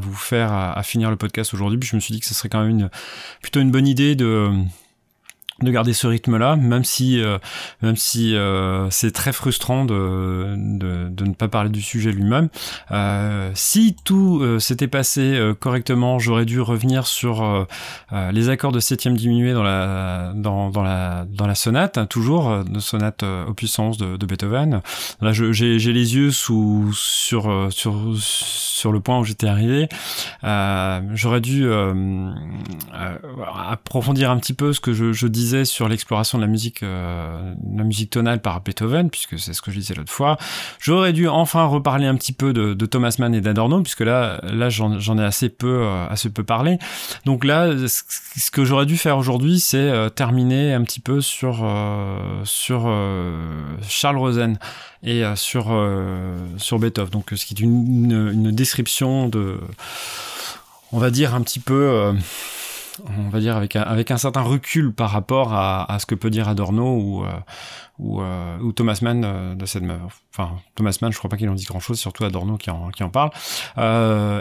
vous 0.00 0.14
faire 0.14 0.52
à, 0.52 0.82
finir 0.82 1.10
le 1.10 1.16
podcast 1.16 1.54
aujourd'hui, 1.54 1.78
puis 1.78 1.88
je 1.88 1.96
me 1.96 2.00
suis 2.00 2.14
dit 2.14 2.20
que 2.20 2.26
ce 2.26 2.34
serait 2.34 2.48
quand 2.48 2.64
même 2.64 2.88
plutôt 3.40 3.60
une 3.60 3.70
bonne 3.70 3.86
idée 3.86 4.14
de 4.14 4.50
de 5.62 5.70
garder 5.70 5.92
ce 5.92 6.06
rythme-là, 6.06 6.56
même 6.56 6.84
si, 6.84 7.20
euh, 7.20 7.38
même 7.82 7.96
si 7.96 8.34
euh, 8.34 8.90
c'est 8.90 9.12
très 9.12 9.32
frustrant 9.32 9.84
de, 9.84 10.54
de, 10.56 11.24
ne 11.24 11.34
pas 11.34 11.48
parler 11.48 11.70
du 11.70 11.82
sujet 11.82 12.12
lui-même. 12.12 12.48
Euh, 12.90 13.50
si 13.54 13.96
tout 14.04 14.42
s'était 14.58 14.88
passé 14.88 15.40
correctement, 15.60 16.18
j'aurais 16.18 16.44
dû 16.44 16.60
revenir 16.60 17.06
sur 17.06 17.66
les 18.12 18.48
accords 18.48 18.72
de 18.72 18.80
septième 18.80 19.16
diminué 19.16 19.52
dans 19.52 19.62
la, 19.62 20.32
dans, 20.34 20.70
dans 20.70 20.82
la, 20.82 21.24
dans 21.28 21.46
la 21.46 21.54
sonate, 21.54 21.98
hein, 21.98 22.06
toujours, 22.06 22.64
de 22.64 22.78
sonate 22.80 23.22
opus 23.22 23.78
11 23.78 23.98
de, 23.98 24.26
Beethoven. 24.26 24.82
Là, 25.20 25.32
j'ai 25.32 25.78
les 25.78 26.16
yeux 26.16 26.30
sous, 26.30 26.92
sur, 26.94 27.68
sur, 27.70 28.14
sur 28.16 28.92
le 28.92 29.00
point 29.00 29.18
où 29.18 29.24
j'étais 29.24 29.48
arrivé. 29.48 29.88
j'aurais 31.14 31.40
dû 31.40 31.68
approfondir 33.68 34.30
un 34.30 34.38
petit 34.38 34.54
peu 34.54 34.72
ce 34.72 34.80
que 34.80 34.92
je 34.92 35.26
disais 35.26 35.51
sur 35.64 35.88
l'exploration 35.88 36.38
de 36.38 36.42
la 36.42 36.48
musique, 36.48 36.82
euh, 36.82 37.54
la 37.76 37.84
musique 37.84 38.10
tonale 38.10 38.40
par 38.40 38.60
Beethoven, 38.60 39.10
puisque 39.10 39.38
c'est 39.38 39.52
ce 39.52 39.62
que 39.62 39.70
je 39.70 39.78
disais 39.78 39.94
l'autre 39.94 40.12
fois. 40.12 40.36
J'aurais 40.80 41.12
dû 41.12 41.28
enfin 41.28 41.64
reparler 41.64 42.06
un 42.06 42.14
petit 42.14 42.32
peu 42.32 42.52
de, 42.52 42.86
Thomas 42.86 43.14
Mann 43.18 43.34
et 43.34 43.40
d'Adorno, 43.40 43.80
puisque 43.82 44.00
là, 44.00 44.40
là, 44.42 44.68
j'en 44.68 45.18
ai 45.18 45.24
assez 45.24 45.48
peu, 45.48 45.82
euh, 45.82 46.06
assez 46.08 46.30
peu 46.30 46.44
parlé. 46.44 46.78
Donc 47.24 47.44
là, 47.44 47.70
ce 47.86 48.50
que 48.50 48.64
j'aurais 48.64 48.86
dû 48.86 48.96
faire 48.96 49.18
aujourd'hui, 49.18 49.60
c'est 49.60 49.78
euh, 49.78 50.08
terminer 50.08 50.74
un 50.74 50.82
petit 50.82 51.00
peu 51.00 51.20
sur 51.20 51.66
sur 52.44 52.92
Charles 53.88 54.16
Rosen 54.16 54.58
et 55.02 55.22
sur 55.36 55.72
sur 56.56 56.78
Beethoven. 56.78 57.10
Donc 57.10 57.30
ce 57.34 57.46
qui 57.46 57.54
est 57.54 57.60
une, 57.60 58.30
une 58.32 58.50
description 58.50 59.28
de, 59.28 59.58
on 60.92 60.98
va 60.98 61.10
dire 61.10 61.34
un 61.34 61.42
petit 61.42 61.60
peu 61.60 62.12
on 63.06 63.28
va 63.30 63.40
dire 63.40 63.56
avec 63.56 63.76
un, 64.10 64.16
certain 64.16 64.42
recul 64.42 64.92
par 64.92 65.10
rapport 65.10 65.54
à, 65.54 65.96
ce 65.98 66.06
que 66.06 66.14
peut 66.14 66.30
dire 66.30 66.48
Adorno 66.48 66.96
ou, 66.96 67.24
euh, 67.24 67.28
euh, 68.20 68.72
Thomas 68.72 68.98
Mann 69.02 69.22
euh, 69.24 69.54
de 69.54 69.66
cette 69.66 69.84
enfin 70.34 70.56
Thomas 70.74 70.96
Mann 71.02 71.12
je 71.12 71.18
crois 71.18 71.30
pas 71.30 71.36
qu'il 71.36 71.48
en 71.48 71.54
dise 71.54 71.66
grand 71.66 71.78
chose 71.78 71.98
surtout 71.98 72.24
Adorno 72.24 72.56
qui 72.56 72.70
en, 72.70 72.90
parle. 73.10 73.30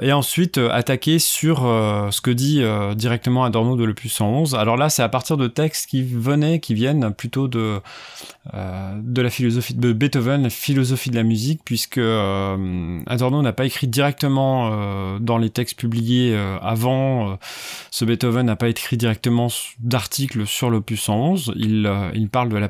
Et 0.04 0.12
ensuite 0.12 0.58
attaquer 0.58 1.20
sur 1.20 1.60
ce 1.60 2.22
que 2.22 2.32
dit 2.32 2.64
directement 2.96 3.44
Adorno 3.44 3.76
de 3.76 3.84
l'opus 3.84 4.14
111 4.14 4.56
alors 4.56 4.78
là 4.78 4.90
c'est 4.90 5.04
à 5.04 5.10
partir 5.10 5.38
de 5.38 5.48
textes 5.48 5.90
qui 5.90 6.04
venaient 6.04 6.60
qui 6.60 6.74
viennent 6.74 7.14
plutôt 7.14 7.48
de 7.48 7.82
de 8.54 9.22
la 9.22 9.30
philosophie 9.30 9.76
de 9.76 9.94
Beethoven 9.94 10.44
la 10.44 10.50
philosophie 10.50 11.10
de 11.10 11.16
la 11.16 11.24
musique 11.24 11.62
puisque 11.64 12.00
Adorno 12.00 13.42
n'a 13.42 13.54
pas 13.54 13.66
écrit 13.66 13.88
directement 13.88 15.20
dans 15.20 15.38
les 15.38 15.50
textes 15.50 15.78
publiés 15.78 16.36
avant 16.62 17.38
ce 17.92 18.06
Beethoven 18.06 18.41
n'a 18.44 18.56
pas 18.56 18.70
écrit 18.70 18.98
directement 18.98 19.48
d'articles 19.80 20.46
sur 20.46 20.70
l'opus 20.70 21.02
111 21.02 21.54
il, 21.56 21.92
il 22.14 22.30
parle 22.30 22.50
de 22.50 22.58
la 22.58 22.68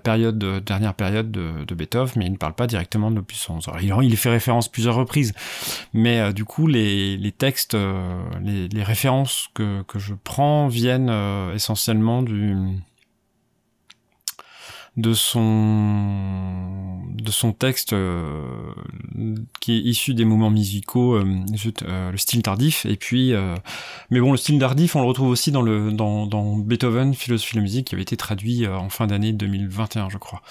dernière 0.60 0.94
période 0.94 1.32
de, 1.32 1.76
Beethoven, 1.76 2.14
mais 2.18 2.26
il 2.26 2.32
ne 2.32 2.38
parle 2.38 2.54
pas 2.54 2.68
directement 2.68 3.12
de 3.12 3.16
l'opus 3.16 3.50
11. 3.50 3.70
il, 3.82 4.18
fait 4.18 4.30
référence 4.30 4.68
plusieurs 4.68 4.96
reprises, 4.96 5.34
mais 5.94 6.20
euh, 6.20 6.32
du 6.32 6.46
coup, 6.46 6.68
les, 6.68 7.34
textes, 7.38 7.76
euh, 7.76 8.22
les, 8.44 8.84
références 8.84 9.50
que, 9.54 9.84
je 9.96 10.14
prends 10.14 10.68
viennent 10.68 11.10
euh, 11.10 11.54
essentiellement 11.54 12.22
du 12.22 12.56
de 14.98 15.14
son 15.14 16.82
de 17.16 17.32
son 17.32 17.54
texte 17.54 17.94
euh, 17.94 18.44
qui 19.60 19.74
est 19.74 19.82
issu 19.82 20.14
des 20.14 20.26
moments 20.26 20.50
musicaux 20.50 21.16
euh, 21.16 21.26
euh, 21.84 22.12
le 22.12 22.18
style 22.18 22.42
tardif. 22.42 22.86
Et 22.86 22.98
puis 22.98 23.34
mais 24.10 24.20
bon 24.20 24.32
le 24.32 24.38
style 24.38 24.60
tardif 24.60 24.96
on 24.96 25.02
le 25.02 25.08
retrouve 25.08 25.30
aussi 25.30 25.52
dans 25.52 25.62
le 25.62 25.92
dans, 25.92 26.26
dans 26.26 26.58
Beethoven 26.58 27.14
philosophie 27.14 27.54
de 27.54 27.60
la 27.60 27.64
musique 27.64 27.88
qui 27.88 27.96
avait 27.96 28.02
été 28.02 28.18
traduit 28.18 28.68
en 28.68 28.90
fin 28.90 29.08
d'année 29.08 29.34
2021 29.34 30.10
je 30.10 30.18
crois 30.18 30.42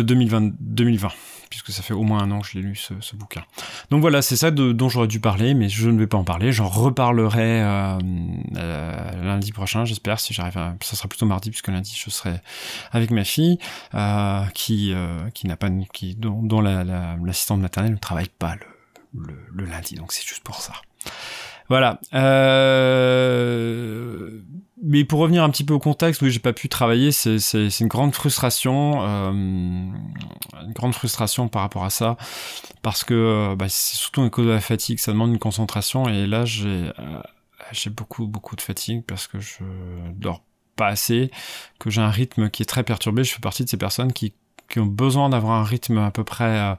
2020, 0.00 0.52
2020 0.60 1.10
puisque 1.52 1.70
ça 1.70 1.82
fait 1.82 1.92
au 1.92 2.02
moins 2.02 2.22
un 2.22 2.30
an 2.30 2.40
que 2.40 2.48
je 2.48 2.54
l'ai 2.54 2.62
lu 2.62 2.76
ce, 2.76 3.14
bouquin. 3.14 3.44
Donc 3.90 4.00
voilà, 4.00 4.22
c'est 4.22 4.36
ça 4.36 4.50
dont 4.50 4.88
j'aurais 4.88 5.06
dû 5.06 5.20
parler, 5.20 5.52
mais 5.52 5.68
je 5.68 5.90
ne 5.90 5.98
vais 5.98 6.06
pas 6.06 6.16
en 6.16 6.24
parler. 6.24 6.50
J'en 6.50 6.66
reparlerai 6.66 7.62
euh, 7.62 7.98
euh, 8.56 9.22
lundi 9.22 9.52
prochain, 9.52 9.84
j'espère, 9.84 10.18
si 10.18 10.32
j'arrive 10.32 10.56
à... 10.56 10.74
Ça 10.80 10.96
sera 10.96 11.10
plutôt 11.10 11.26
mardi, 11.26 11.50
puisque 11.50 11.68
lundi 11.68 11.94
je 11.94 12.08
serai 12.08 12.40
avec 12.90 13.10
ma 13.10 13.24
fille, 13.24 13.58
euh, 13.94 14.46
qui, 14.54 14.94
qui 15.34 15.46
n'a 15.46 15.56
pas... 15.58 15.68
Qui, 15.92 16.14
dont, 16.14 16.42
dont 16.42 16.62
l'assistante 16.62 17.60
maternelle 17.60 17.92
ne 17.92 17.98
travaille 17.98 18.30
pas 18.30 18.56
le 19.14 19.64
lundi, 19.66 19.96
donc 19.96 20.12
c'est 20.12 20.26
juste 20.26 20.42
pour 20.42 20.62
ça. 20.62 20.72
Voilà. 21.68 22.00
Euh... 22.14 23.62
Mais 24.84 25.04
pour 25.04 25.20
revenir 25.20 25.44
un 25.44 25.50
petit 25.50 25.62
peu 25.62 25.74
au 25.74 25.78
contexte, 25.78 26.22
oui, 26.22 26.30
j'ai 26.32 26.40
pas 26.40 26.52
pu 26.52 26.68
travailler. 26.68 27.12
C'est 27.12 27.80
une 27.80 27.86
grande 27.86 28.14
frustration, 28.14 29.00
euh, 29.02 29.30
une 29.30 30.72
grande 30.74 30.92
frustration 30.92 31.46
par 31.46 31.62
rapport 31.62 31.84
à 31.84 31.90
ça, 31.90 32.16
parce 32.82 33.04
que 33.04 33.14
euh, 33.14 33.54
bah, 33.54 33.68
c'est 33.68 33.96
surtout 33.96 34.22
une 34.22 34.30
cause 34.30 34.46
de 34.46 34.50
la 34.50 34.60
fatigue. 34.60 34.98
Ça 34.98 35.12
demande 35.12 35.30
une 35.30 35.38
concentration, 35.38 36.08
et 36.08 36.26
là, 36.26 36.44
j'ai 36.44 36.90
euh, 36.98 37.22
j'ai 37.70 37.90
beaucoup 37.90 38.26
beaucoup 38.26 38.56
de 38.56 38.60
fatigue 38.60 39.04
parce 39.06 39.28
que 39.28 39.38
je 39.38 39.62
dors 40.16 40.42
pas 40.74 40.88
assez, 40.88 41.30
que 41.78 41.88
j'ai 41.88 42.00
un 42.00 42.10
rythme 42.10 42.50
qui 42.50 42.62
est 42.64 42.66
très 42.66 42.82
perturbé. 42.82 43.22
Je 43.22 43.32
fais 43.34 43.40
partie 43.40 43.64
de 43.64 43.68
ces 43.68 43.76
personnes 43.76 44.12
qui 44.12 44.34
qui 44.68 44.80
ont 44.80 44.86
besoin 44.86 45.28
d'avoir 45.28 45.60
un 45.60 45.64
rythme 45.64 45.98
à 45.98 46.10
peu 46.10 46.24
près 46.24 46.58
euh, 46.58 46.74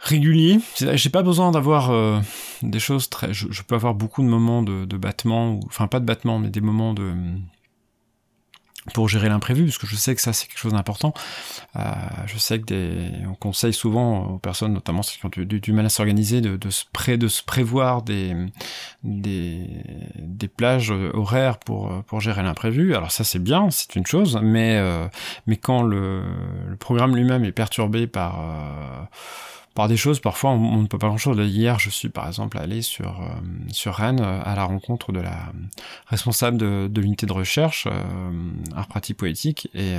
régulier. 0.00 0.60
J'ai 0.76 1.10
pas 1.10 1.22
besoin 1.22 1.50
d'avoir 1.50 1.90
euh, 1.90 2.20
des 2.62 2.80
choses 2.80 3.08
très. 3.08 3.32
Je, 3.32 3.62
peux 3.62 3.74
avoir 3.74 3.94
beaucoup 3.94 4.22
de 4.22 4.28
moments 4.28 4.62
de, 4.62 4.84
de 4.84 4.96
battement, 4.96 5.52
ou, 5.52 5.60
enfin 5.66 5.86
pas 5.86 6.00
de 6.00 6.04
battement, 6.04 6.38
mais 6.38 6.50
des 6.50 6.60
moments 6.60 6.94
de 6.94 7.12
pour 8.94 9.08
gérer 9.08 9.28
l'imprévu, 9.28 9.64
parce 9.64 9.76
que 9.76 9.86
je 9.86 9.96
sais 9.96 10.14
que 10.14 10.20
ça 10.20 10.32
c'est 10.32 10.46
quelque 10.46 10.58
chose 10.58 10.72
d'important. 10.72 11.12
Euh, 11.76 11.82
je 12.26 12.38
sais 12.38 12.58
que 12.58 12.64
des, 12.64 13.10
on 13.28 13.34
conseille 13.34 13.72
souvent 13.72 14.24
aux 14.24 14.38
personnes, 14.38 14.72
notamment 14.72 15.02
celles 15.02 15.18
qui 15.18 15.26
ont 15.26 15.44
du, 15.44 15.72
mal 15.72 15.86
à 15.86 15.88
s'organiser, 15.88 16.40
de, 16.40 16.70
se 16.70 16.84
pré, 16.92 17.18
de 17.18 17.28
se 17.28 17.42
prévoir 17.42 18.02
des, 18.02 18.34
des, 19.02 19.66
des 20.16 20.48
plages 20.48 20.90
horaires 20.90 21.58
pour, 21.58 22.02
pour 22.04 22.20
gérer 22.20 22.42
l'imprévu. 22.42 22.94
Alors 22.94 23.10
ça 23.10 23.24
c'est 23.24 23.42
bien, 23.42 23.68
c'est 23.70 23.94
une 23.96 24.06
chose, 24.06 24.38
mais, 24.42 24.76
euh, 24.78 25.06
mais 25.46 25.56
quand 25.56 25.82
le, 25.82 26.22
le 26.66 26.76
programme 26.76 27.14
lui-même 27.14 27.44
est 27.44 27.52
perturbé 27.52 28.06
par 28.06 28.40
euh, 28.40 29.02
par 29.78 29.86
des 29.86 29.96
choses, 29.96 30.18
parfois 30.18 30.50
on, 30.50 30.82
ne 30.82 30.88
peut 30.88 30.98
pas 30.98 31.06
grand-chose. 31.06 31.38
Hier, 31.38 31.78
je 31.78 31.88
suis 31.88 32.08
par 32.08 32.26
exemple 32.26 32.58
allé 32.58 32.82
sur, 32.82 33.20
euh, 33.22 33.28
sur 33.70 33.94
Rennes 33.94 34.20
euh, 34.20 34.42
à 34.44 34.56
la 34.56 34.64
rencontre 34.64 35.12
de 35.12 35.20
la 35.20 35.52
responsable 36.08 36.58
de, 36.58 36.88
de 36.90 37.00
l'unité 37.00 37.26
de 37.26 37.32
recherche, 37.32 37.86
euh, 37.86 38.50
art 38.74 38.88
pratique 38.88 39.18
poétique, 39.18 39.70
et 39.74 39.94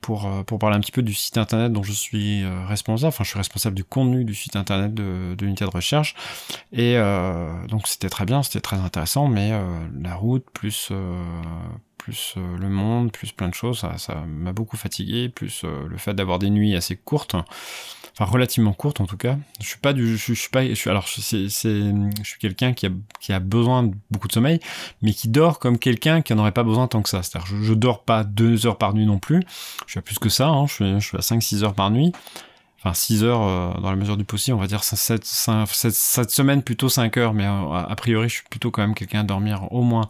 pour, 0.00 0.30
pour 0.46 0.58
parler 0.58 0.76
un 0.76 0.80
petit 0.80 0.92
peu 0.92 1.02
du 1.02 1.12
site 1.12 1.36
internet 1.36 1.74
dont 1.74 1.82
je 1.82 1.92
suis 1.92 2.42
responsable, 2.66 3.08
enfin 3.08 3.22
je 3.22 3.28
suis 3.28 3.38
responsable 3.38 3.76
du 3.76 3.84
contenu 3.84 4.24
du 4.24 4.34
site 4.34 4.56
internet 4.56 4.94
de, 4.94 5.34
de 5.34 5.44
l'unité 5.44 5.66
de 5.66 5.70
recherche, 5.70 6.14
et 6.72 6.96
donc 7.68 7.86
c'était 7.86 8.08
très 8.08 8.24
bien, 8.24 8.42
c'était 8.42 8.62
très 8.62 8.78
intéressant, 8.78 9.28
mais 9.28 9.52
la 10.00 10.14
route 10.14 10.46
plus 10.54 10.90
plus 12.00 12.34
le 12.36 12.68
monde, 12.68 13.12
plus 13.12 13.32
plein 13.32 13.48
de 13.48 13.54
choses, 13.54 13.84
ça 13.96 14.14
m'a 14.26 14.52
beaucoup 14.52 14.76
fatigué, 14.76 15.28
plus 15.28 15.64
le 15.64 15.96
fait 15.98 16.14
d'avoir 16.14 16.38
des 16.38 16.50
nuits 16.50 16.74
assez 16.74 16.96
courtes, 16.96 17.34
enfin 17.34 18.30
relativement 18.30 18.72
courte 18.72 19.00
en 19.00 19.06
tout 19.06 19.16
cas. 19.16 19.36
Je 19.60 19.66
suis 19.66 19.78
pas 19.78 19.92
du, 19.92 20.16
je, 20.16 20.32
suis 20.32 20.48
alors 20.86 21.06
je 21.06 21.20
suis 21.48 22.38
quelqu'un 22.38 22.72
qui 22.72 22.86
a 23.32 23.40
besoin 23.40 23.84
de 23.84 23.94
beaucoup 24.10 24.28
de 24.28 24.32
sommeil, 24.32 24.60
mais 25.02 25.12
qui 25.12 25.28
dort 25.28 25.58
comme 25.58 25.78
quelqu'un 25.78 26.22
qui 26.22 26.34
n'en 26.34 26.40
aurait 26.40 26.52
pas 26.52 26.64
besoin 26.64 26.88
tant 26.88 27.02
que 27.02 27.08
ça. 27.08 27.22
C'est-à-dire 27.22 27.46
je, 27.46 27.62
je 27.62 27.74
dors 27.74 28.04
pas 28.04 28.24
deux 28.24 28.66
heures 28.66 28.78
par 28.78 28.94
nuit 28.94 29.06
non 29.06 29.18
plus. 29.18 29.42
Je 29.86 29.92
suis 29.92 29.98
à 29.98 30.02
plus 30.02 30.18
que 30.18 30.28
ça. 30.28 30.48
Hein. 30.48 30.66
Je 30.66 30.98
suis 31.00 31.16
à 31.16 31.20
5-6 31.20 31.64
heures 31.64 31.74
par 31.74 31.90
nuit. 31.90 32.12
Enfin 32.82 32.94
6 32.94 33.24
heures 33.24 33.42
euh, 33.42 33.74
dans 33.80 33.90
la 33.90 33.96
mesure 33.96 34.16
du 34.16 34.24
possible, 34.24 34.56
on 34.56 34.60
va 34.60 34.66
dire 34.66 34.84
cette, 34.84 35.24
cette, 35.24 36.30
semaine 36.30 36.62
plutôt 36.62 36.88
5 36.88 37.14
heures, 37.18 37.34
mais 37.34 37.44
euh, 37.44 37.72
a 37.72 37.94
priori 37.94 38.30
je 38.30 38.36
suis 38.36 38.44
plutôt 38.48 38.70
quand 38.70 38.80
même 38.80 38.94
quelqu'un 38.94 39.20
à 39.20 39.24
dormir 39.24 39.70
au 39.70 39.82
moins 39.82 40.08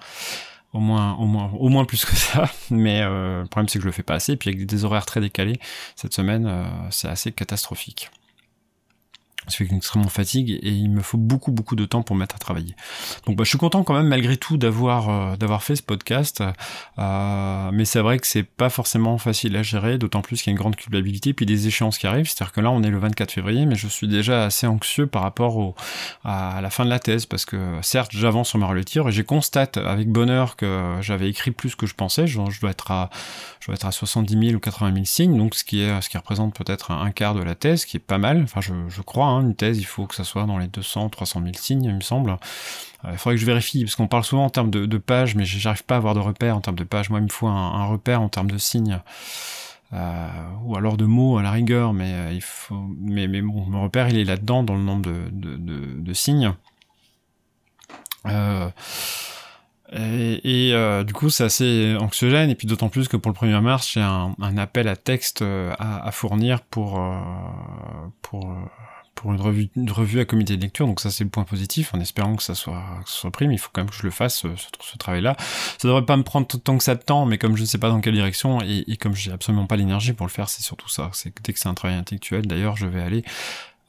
au 0.72 0.80
moins, 0.80 1.14
au 1.14 1.26
moins, 1.26 1.50
au 1.58 1.68
moins 1.68 1.84
plus 1.84 2.04
que 2.04 2.14
ça. 2.14 2.50
Mais 2.70 3.02
euh, 3.02 3.42
le 3.42 3.48
problème, 3.48 3.68
c'est 3.68 3.78
que 3.78 3.82
je 3.82 3.86
le 3.86 3.92
fais 3.92 4.02
pas 4.02 4.14
assez. 4.14 4.36
Puis 4.36 4.50
avec 4.50 4.66
des 4.66 4.84
horaires 4.84 5.06
très 5.06 5.20
décalés, 5.20 5.58
cette 5.96 6.14
semaine, 6.14 6.46
euh, 6.46 6.64
c'est 6.90 7.08
assez 7.08 7.32
catastrophique 7.32 8.10
ça 9.48 9.56
fait 9.56 9.64
une 9.64 9.76
extrêmement 9.76 10.08
fatigue 10.08 10.50
et 10.50 10.70
il 10.70 10.90
me 10.90 11.00
faut 11.00 11.16
beaucoup 11.16 11.50
beaucoup 11.50 11.74
de 11.74 11.84
temps 11.86 12.02
pour 12.02 12.14
me 12.14 12.20
mettre 12.20 12.36
à 12.36 12.38
travailler. 12.38 12.74
Donc 13.26 13.36
bah, 13.36 13.44
je 13.44 13.48
suis 13.48 13.58
content 13.58 13.82
quand 13.84 13.94
même 13.94 14.06
malgré 14.06 14.36
tout 14.36 14.58
d'avoir 14.58 15.08
euh, 15.08 15.36
d'avoir 15.36 15.62
fait 15.62 15.76
ce 15.76 15.82
podcast, 15.82 16.42
euh, 16.98 17.70
mais 17.72 17.84
c'est 17.84 18.00
vrai 18.00 18.18
que 18.18 18.26
c'est 18.26 18.42
pas 18.42 18.68
forcément 18.68 19.16
facile 19.18 19.56
à 19.56 19.62
gérer, 19.62 19.96
d'autant 19.96 20.20
plus 20.20 20.42
qu'il 20.42 20.48
y 20.48 20.50
a 20.50 20.52
une 20.52 20.58
grande 20.58 20.76
culpabilité 20.76 21.32
puis 21.32 21.46
des 21.46 21.66
échéances 21.66 21.96
qui 21.96 22.06
arrivent. 22.06 22.28
C'est-à-dire 22.28 22.52
que 22.52 22.60
là 22.60 22.70
on 22.70 22.82
est 22.82 22.90
le 22.90 22.98
24 22.98 23.32
février, 23.32 23.64
mais 23.64 23.76
je 23.76 23.88
suis 23.88 24.08
déjà 24.08 24.44
assez 24.44 24.66
anxieux 24.66 25.06
par 25.06 25.22
rapport 25.22 25.74
à 26.24 26.60
la 26.60 26.70
fin 26.70 26.84
de 26.84 26.90
la 26.90 26.98
thèse 26.98 27.24
parce 27.24 27.46
que 27.46 27.78
certes 27.82 28.10
j'avance 28.12 28.50
sur 28.50 28.58
ma 28.58 28.66
relecture 28.66 29.08
et 29.08 29.12
je 29.12 29.22
constate 29.22 29.78
avec 29.78 30.08
bonheur 30.10 30.56
que 30.56 30.96
j'avais 31.00 31.30
écrit 31.30 31.50
plus 31.50 31.74
que 31.74 31.86
je 31.86 31.94
pensais. 31.94 32.26
Je, 32.26 32.38
dois 32.60 32.70
être 32.70 32.90
à 32.90 33.08
je 33.60 33.66
dois 33.66 33.74
être 33.74 33.86
à 33.86 33.92
70 33.92 34.48
000 34.48 34.56
ou 34.56 34.60
80 34.60 34.92
000 34.92 35.04
signes, 35.06 35.38
donc 35.38 35.54
ce 35.54 35.64
qui 35.64 35.80
est 35.80 36.00
ce 36.02 36.10
qui 36.10 36.18
représente 36.18 36.54
peut-être 36.54 36.90
un 36.90 37.10
quart 37.10 37.34
de 37.34 37.42
la 37.42 37.54
thèse, 37.54 37.86
qui 37.86 37.96
est 37.96 38.00
pas 38.00 38.18
mal. 38.18 38.42
Enfin 38.42 38.60
je 38.60 39.00
crois. 39.00 39.29
Hein, 39.30 39.42
une 39.42 39.54
thèse, 39.54 39.78
il 39.78 39.84
faut 39.84 40.06
que 40.06 40.14
ça 40.14 40.24
soit 40.24 40.44
dans 40.44 40.58
les 40.58 40.68
200, 40.68 41.08
300 41.08 41.40
000 41.42 41.52
signes, 41.54 41.84
il 41.84 41.94
me 41.94 42.00
semble. 42.00 42.36
Euh, 43.04 43.10
il 43.12 43.18
faudrait 43.18 43.36
que 43.36 43.40
je 43.40 43.46
vérifie, 43.46 43.84
parce 43.84 43.96
qu'on 43.96 44.08
parle 44.08 44.24
souvent 44.24 44.44
en 44.44 44.50
termes 44.50 44.70
de, 44.70 44.98
pages, 44.98 45.34
mais 45.34 45.44
j'arrive 45.44 45.84
pas 45.84 45.94
à 45.94 45.98
avoir 45.98 46.14
de 46.14 46.20
repères 46.20 46.56
en 46.56 46.60
termes 46.60 46.76
de 46.76 46.84
pages. 46.84 47.10
Moi, 47.10 47.20
il 47.20 47.24
me 47.24 47.28
faut 47.28 47.48
un, 47.48 47.86
repère 47.86 48.20
en 48.20 48.28
termes 48.28 48.50
de 48.50 48.58
signes. 48.58 49.00
Euh, 49.92 50.28
ou 50.64 50.76
alors 50.76 50.96
de 50.96 51.04
mots 51.04 51.38
à 51.38 51.42
la 51.42 51.50
rigueur, 51.50 51.92
mais 51.92 52.12
euh, 52.12 52.32
il 52.32 52.42
faut, 52.42 52.80
mais, 53.00 53.26
bon, 53.26 53.64
mon 53.66 53.82
repère 53.82 54.08
il 54.08 54.18
est 54.18 54.24
là-dedans 54.24 54.62
dans 54.62 54.76
le 54.76 54.82
nombre 54.82 55.02
de, 55.02 55.28
de, 55.32 56.12
signes. 56.12 56.52
et, 59.92 61.02
du 61.04 61.12
coup, 61.12 61.30
c'est 61.30 61.42
assez 61.42 61.96
anxiogène. 61.98 62.50
Et 62.50 62.54
puis 62.54 62.68
d'autant 62.68 62.88
plus 62.88 63.08
que 63.08 63.16
pour 63.16 63.32
le 63.32 63.36
1er 63.36 63.60
mars, 63.60 63.90
j'ai 63.92 64.00
un, 64.00 64.34
appel 64.58 64.86
à 64.86 64.94
texte 64.94 65.42
à, 65.42 66.06
à 66.06 66.12
fournir 66.12 66.60
pour 66.60 67.02
pour 68.22 68.54
pour 69.14 69.32
une 69.32 69.40
revue, 69.40 69.68
une 69.76 69.90
revue 69.90 70.20
à 70.20 70.24
comité 70.24 70.56
de 70.56 70.62
lecture, 70.62 70.86
donc 70.86 71.00
ça 71.00 71.10
c'est 71.10 71.24
le 71.24 71.30
point 71.30 71.44
positif, 71.44 71.92
en 71.94 72.00
espérant 72.00 72.36
que 72.36 72.42
ça 72.42 72.54
soit, 72.54 72.82
que 73.04 73.28
pris, 73.28 73.46
il 73.46 73.58
faut 73.58 73.68
quand 73.72 73.82
même 73.82 73.90
que 73.90 73.96
je 73.96 74.02
le 74.02 74.10
fasse, 74.10 74.36
ce, 74.38 74.48
ce, 74.56 74.96
travail-là. 74.96 75.36
Ça 75.78 75.88
devrait 75.88 76.06
pas 76.06 76.16
me 76.16 76.22
prendre 76.22 76.46
tant 76.46 76.78
que 76.78 76.84
ça 76.84 76.94
de 76.94 77.02
temps, 77.02 77.26
mais 77.26 77.36
comme 77.36 77.56
je 77.56 77.62
ne 77.62 77.66
sais 77.66 77.78
pas 77.78 77.90
dans 77.90 78.00
quelle 78.00 78.14
direction, 78.14 78.62
et, 78.62 78.84
et 78.86 78.96
comme 78.96 79.14
j'ai 79.14 79.32
absolument 79.32 79.66
pas 79.66 79.76
l'énergie 79.76 80.12
pour 80.12 80.26
le 80.26 80.30
faire, 80.30 80.48
c'est 80.48 80.62
surtout 80.62 80.88
ça. 80.88 81.10
C'est 81.12 81.34
dès 81.42 81.52
que 81.52 81.58
c'est 81.58 81.68
un 81.68 81.74
travail 81.74 81.98
intellectuel, 81.98 82.46
d'ailleurs, 82.46 82.76
je 82.76 82.86
vais 82.86 83.02
aller 83.02 83.24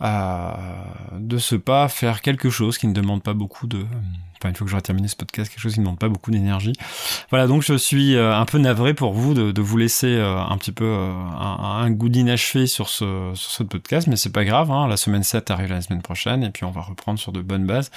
de 0.02 1.38
ce 1.38 1.56
pas 1.56 1.88
faire 1.88 2.22
quelque 2.22 2.50
chose 2.50 2.78
qui 2.78 2.88
ne 2.88 2.94
demande 2.94 3.24
pas 3.24 3.34
beaucoup 3.34 3.68
de 3.68 3.86
enfin 4.42 4.50
une 4.50 4.56
fois 4.56 4.66
que 4.66 4.72
j'aurai 4.72 4.82
terminé 4.82 5.08
ce 5.08 5.16
podcast 5.16 5.52
quelque 5.52 5.62
chose 5.62 5.74
qui 5.74 5.80
ne 5.80 5.86
demande 5.86 6.00
pas 6.00 6.10
beaucoup 6.10 6.32
d'énergie. 6.32 6.74
Voilà 7.30 7.48
donc 7.48 7.62
je 7.62 7.76
suis 7.76 8.16
euh, 8.16 8.36
un 8.36 8.46
peu 8.46 8.58
navré 8.58 8.94
pour 8.94 9.14
vous 9.14 9.34
de, 9.34 9.62
vous 9.62 9.78
laisser 9.78 10.08
euh, 10.08 10.40
un 10.40 10.58
petit 10.58 10.72
peu 10.72 10.86
euh, 10.86 11.12
un, 11.12 11.84
un, 11.84 11.92
goût 11.92 12.10
d'inachevé 12.10 12.66
sur 12.66 12.90
ce 12.90 13.32
sur 13.36 13.52
ce 13.52 13.64
podcast 13.64 14.08
mais 14.08 14.16
c'est 14.16 14.32
pas 14.32 14.44
grave 14.44 14.72
hein, 14.72 14.88
la 14.88 14.98
semaine 14.98 15.24
7 15.24 15.52
arrive 15.52 15.70
la 15.70 15.82
semaine 15.82 16.02
prochaine 16.02 16.44
et 16.44 16.50
puis 16.50 16.64
on 16.64 16.72
va 16.72 16.82
reprendre 16.82 17.20
sur 17.20 17.32
de 17.32 17.42
bonnes 17.42 17.68
bases. 17.68 17.92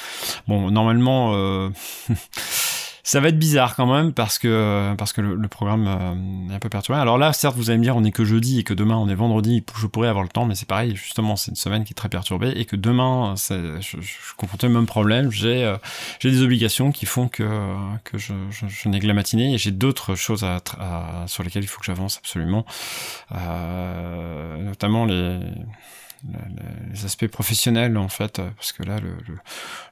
Bon 0.47 0.71
normalement 0.71 1.33
ça 3.07 3.21
va 3.21 3.29
être 3.29 3.38
bizarre 3.38 3.77
quand 3.77 3.87
même 3.87 4.14
parce 4.14 4.38
que 4.38 4.95
parce 4.97 5.12
que 5.12 5.21
le, 5.21 5.49
programme 5.49 5.87
euh, 5.87 6.53
est 6.53 6.57
un 6.57 6.59
peu 6.59 6.71
perturbé. 6.71 6.99
Alors 6.99 7.19
là, 7.19 7.35
certes, 7.35 7.55
vous 7.55 7.69
allez 7.69 7.79
me 7.79 7.83
dire, 7.83 7.95
on 7.97 8.03
est 8.03 8.11
que 8.11 8.25
jeudi 8.25 8.59
et 8.59 8.64
que 8.64 8.73
demain 8.73 8.97
on 8.97 9.11
est 9.11 9.14
vendredi, 9.14 9.62
je 9.79 9.87
pourrais 9.87 10.09
avoir 10.09 10.25
le 10.25 10.31
temps, 10.31 10.47
mais 10.47 10.55
c'est 10.55 10.67
pareil. 10.67 10.97
Justement, 10.97 11.37
c'est 11.37 11.51
une 11.51 11.57
semaine 11.57 11.85
qui 11.85 11.93
est 11.93 11.95
très 11.95 12.09
perturbée 12.09 12.55
et 12.57 12.64
que 12.64 12.77
demain, 12.77 13.35
je, 13.37 13.77
je, 13.81 14.01
suis 14.01 14.35
confronté 14.38 14.69
au 14.69 14.71
même 14.71 14.87
problème. 14.87 15.31
J'ai 15.31 15.64
euh, 15.64 15.77
des 16.23 16.43
obligations 16.43 16.93
qui 16.93 17.05
font 17.05 17.29
que 17.29 17.45
que 18.05 18.17
je, 18.17 18.33
je, 18.51 18.67
je 18.69 18.88
n'ai 18.88 19.01
que 19.01 19.07
la 19.07 19.12
matinée 19.12 19.53
et 19.53 19.59
j'ai 19.59 19.71
d'autres 19.71 20.14
choses 20.14 20.43
à, 20.43 20.62
sur 21.27 21.43
lesquelles 21.43 21.64
il 21.64 21.69
faut 21.69 21.81
que 21.81 21.87
j'avance 21.87 22.17
absolument, 22.17 22.64
euh, 23.33 24.57
notamment 24.62 25.05
les 25.05 25.40
les 26.93 27.05
aspects 27.05 27.27
professionnels 27.27 27.97
en 27.97 28.09
fait 28.09 28.41
parce 28.57 28.73
que 28.73 28.83
là 28.83 28.99
le, 28.99 29.15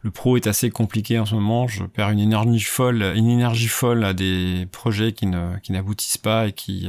le, 0.02 0.10
pro 0.10 0.36
est 0.36 0.46
assez 0.46 0.70
compliqué 0.70 1.18
en 1.18 1.26
ce 1.26 1.34
moment. 1.34 1.66
Je 1.66 1.84
perds 1.84 2.10
une 2.10 2.18
énergie 2.18 2.60
folle 2.60 3.02
une 3.14 3.28
énergie 3.28 3.68
folle 3.68 4.04
à 4.04 4.14
des 4.14 4.66
projets 4.72 5.12
qui 5.12 5.26
ne 5.26 5.58
qui 5.58 5.72
n'aboutissent 5.72 6.18
pas 6.18 6.46
et 6.46 6.52
qui 6.52 6.88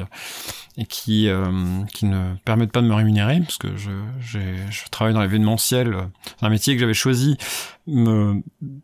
et 0.77 0.85
qui 0.85 1.27
euh, 1.27 1.83
qui 1.93 2.05
ne 2.05 2.35
permettent 2.45 2.71
pas 2.71 2.81
de 2.81 2.87
me 2.87 2.95
rémunérer 2.95 3.39
parce 3.41 3.57
que 3.57 3.75
je 3.75 3.91
je 4.21 4.89
travaille 4.89 5.13
dans 5.13 5.21
l'événementiel 5.21 5.97
un 6.41 6.49
métier 6.49 6.75
que 6.75 6.79
j'avais 6.79 6.93
choisi 6.93 7.37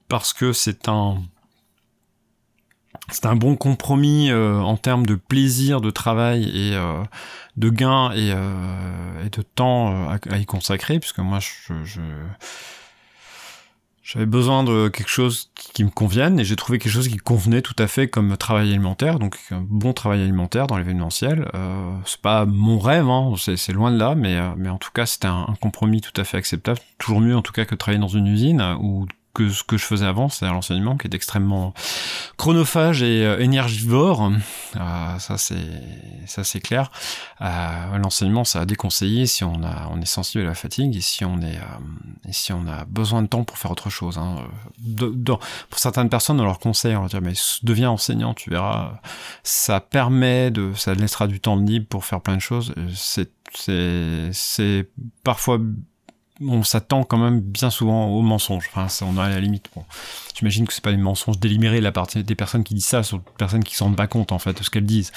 parce 0.07 0.33
que 0.33 0.51
c'est 0.51 0.89
un 0.89 1.21
c'est 3.11 3.25
un 3.25 3.35
bon 3.35 3.55
compromis 3.55 4.29
euh, 4.29 4.59
en 4.59 4.77
termes 4.77 5.05
de 5.05 5.15
plaisir 5.15 5.81
de 5.81 5.91
travail 5.91 6.43
et 6.43 6.75
euh, 6.75 7.03
de 7.57 7.69
gain 7.69 8.11
et, 8.11 8.31
euh, 8.33 9.29
de 9.31 9.41
temps 9.41 10.09
à, 10.09 10.37
y 10.37 10.45
consacrer 10.45 10.99
puisque 10.99 11.19
moi 11.19 11.39
je, 11.39 11.73
j'avais 14.11 14.25
besoin 14.25 14.63
de 14.63 14.87
quelque 14.87 15.09
chose 15.09 15.51
qui, 15.53 15.83
me 15.83 15.91
convienne 15.91 16.39
et 16.39 16.43
j'ai 16.43 16.55
trouvé 16.55 16.79
quelque 16.79 16.91
chose 16.91 17.07
qui 17.07 17.17
convenait 17.17 17.61
tout 17.61 17.75
à 17.77 17.85
fait 17.85 18.07
comme 18.07 18.35
travail 18.37 18.69
alimentaire, 18.69 19.19
donc 19.19 19.37
un 19.51 19.61
bon 19.61 19.93
travail 19.93 20.23
alimentaire 20.23 20.65
dans 20.65 20.77
l'événementiel. 20.77 21.47
Euh, 21.53 21.91
c'est 22.05 22.19
pas 22.19 22.45
mon 22.45 22.79
rêve, 22.79 23.07
hein, 23.07 23.35
c'est 23.37 23.71
loin 23.71 23.91
de 23.91 23.99
là, 23.99 24.15
mais, 24.15 24.39
en 24.39 24.77
tout 24.79 24.89
cas 24.91 25.05
c'était 25.05 25.27
un, 25.27 25.53
compromis 25.61 26.01
tout 26.01 26.19
à 26.19 26.23
fait 26.23 26.37
acceptable, 26.37 26.79
toujours 26.97 27.21
mieux 27.21 27.37
en 27.37 27.43
tout 27.43 27.53
cas 27.53 27.65
que 27.65 27.75
travailler 27.75 28.01
dans 28.01 28.07
une 28.07 28.25
usine 28.25 28.63
ou 28.81 29.05
que 29.39 29.49
ce 29.49 29.63
que 29.63 29.77
je 29.77 29.85
faisais 29.85 30.05
avant, 30.05 30.27
c'est 30.27 30.45
l'enseignement 30.45 30.97
qui 30.97 31.07
est 31.07 31.13
extrêmement 31.15 31.73
chronophage 32.37 33.01
et 33.03 33.25
euh, 33.25 33.39
énergivore. 33.39 34.29
Euh, 34.75 35.19
ça 35.19 35.37
c'est 35.37 35.55
ça 36.25 36.43
c'est 36.43 36.59
clair. 36.59 36.91
Euh, 37.39 37.97
l'enseignement, 37.97 38.43
ça 38.43 38.61
a 38.61 38.65
déconseillé 38.65 39.27
si 39.27 39.45
on 39.45 39.63
a 39.63 39.87
on 39.91 40.01
est 40.01 40.05
sensible 40.05 40.43
à 40.43 40.47
la 40.47 40.55
fatigue 40.55 40.95
et 40.97 41.01
si 41.01 41.23
on 41.23 41.41
est 41.41 41.57
si 42.31 42.51
on 42.51 42.67
a 42.67 42.83
besoin 42.85 43.21
de 43.21 43.27
temps 43.27 43.45
pour 43.45 43.57
faire 43.57 43.71
autre 43.71 43.89
chose. 43.89 44.17
Hein. 44.17 44.43
pour 45.69 45.79
certaines 45.79 46.09
personnes, 46.09 46.39
on 46.41 46.45
leur 46.45 46.59
conseille, 46.59 46.95
on 46.95 47.01
leur 47.01 47.09
dit 47.09 47.17
mais 47.21 47.33
deviens 47.63 47.91
enseignant, 47.91 48.33
tu 48.33 48.49
verras. 48.49 48.99
Ça 49.43 49.79
permet 49.79 50.51
de, 50.51 50.73
ça 50.75 50.93
laissera 50.93 51.27
du 51.27 51.39
temps 51.39 51.55
libre 51.55 51.87
pour 51.87 52.03
faire 52.03 52.19
plein 52.19 52.35
de 52.35 52.41
choses. 52.41 52.73
C'est 52.93 53.31
c'est 54.31 54.89
parfois 55.23 55.59
on 56.41 56.63
s'attend 56.63 57.03
quand 57.03 57.17
même 57.17 57.41
bien 57.41 57.69
souvent 57.69 58.07
aux 58.07 58.21
mensonges. 58.21 58.69
Enfin, 58.73 58.87
on 59.05 59.17
a 59.17 59.25
à 59.25 59.29
la 59.29 59.39
limite. 59.39 59.69
Bon, 59.75 59.83
j'imagine 60.35 60.65
que 60.65 60.73
c'est 60.73 60.83
pas 60.83 60.91
des 60.91 60.97
mensonges 60.97 61.39
délibérés 61.39 61.81
la 61.81 61.91
partie 61.91 62.23
des 62.23 62.35
personnes 62.35 62.63
qui 62.63 62.73
disent 62.73 62.85
ça, 62.85 63.03
sont 63.03 63.17
des 63.17 63.23
personnes 63.37 63.63
qui 63.63 63.75
s'en 63.75 63.85
rendent 63.85 63.97
pas 63.97 64.07
compte 64.07 64.31
en 64.31 64.39
fait 64.39 64.57
de 64.57 64.63
ce 64.63 64.69
qu'elles 64.69 64.85
disent. 64.85 65.11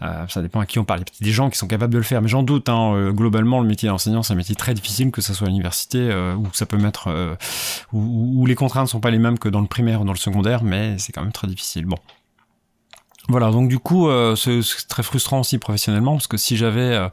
Euh, 0.00 0.26
ça 0.28 0.40
dépend 0.40 0.60
à 0.60 0.66
qui 0.66 0.78
on 0.78 0.84
parle. 0.84 1.00
Il 1.20 1.26
y 1.26 1.28
a 1.28 1.30
des 1.30 1.32
gens 1.32 1.50
qui 1.50 1.58
sont 1.58 1.68
capables 1.68 1.92
de 1.92 1.98
le 1.98 2.04
faire, 2.04 2.22
mais 2.22 2.28
j'en 2.28 2.42
doute. 2.42 2.68
Hein, 2.68 2.94
euh, 2.94 3.12
globalement, 3.12 3.60
le 3.60 3.66
métier 3.66 3.88
d'enseignant, 3.88 4.22
c'est 4.22 4.32
un 4.32 4.36
métier 4.36 4.54
très 4.54 4.74
difficile, 4.74 5.10
que 5.10 5.20
ce 5.20 5.34
soit 5.34 5.46
à 5.46 5.50
l'université 5.50 5.98
euh, 5.98 6.34
où 6.34 6.48
ça 6.52 6.66
peut 6.66 6.78
mettre, 6.78 7.08
euh, 7.08 7.34
où, 7.92 8.40
où, 8.40 8.46
les 8.46 8.54
contraintes 8.54 8.88
sont 8.88 9.00
pas 9.00 9.10
les 9.10 9.18
mêmes 9.18 9.38
que 9.38 9.48
dans 9.48 9.60
le 9.60 9.66
primaire 9.66 10.00
ou 10.00 10.04
dans 10.04 10.12
le 10.12 10.18
secondaire, 10.18 10.64
mais 10.64 10.96
c'est 10.98 11.12
quand 11.12 11.22
même 11.22 11.32
très 11.32 11.48
difficile. 11.48 11.84
Bon. 11.84 11.98
Voilà, 13.28 13.52
donc 13.52 13.68
du 13.68 13.78
coup, 13.78 14.08
euh, 14.08 14.34
c'est 14.34 14.60
très 14.88 15.04
frustrant 15.04 15.40
aussi 15.40 15.58
professionnellement 15.58 16.14
parce 16.14 16.26
que 16.26 16.36
si 16.36 16.56
j'avais, 16.56 16.80
euh, 16.80 17.08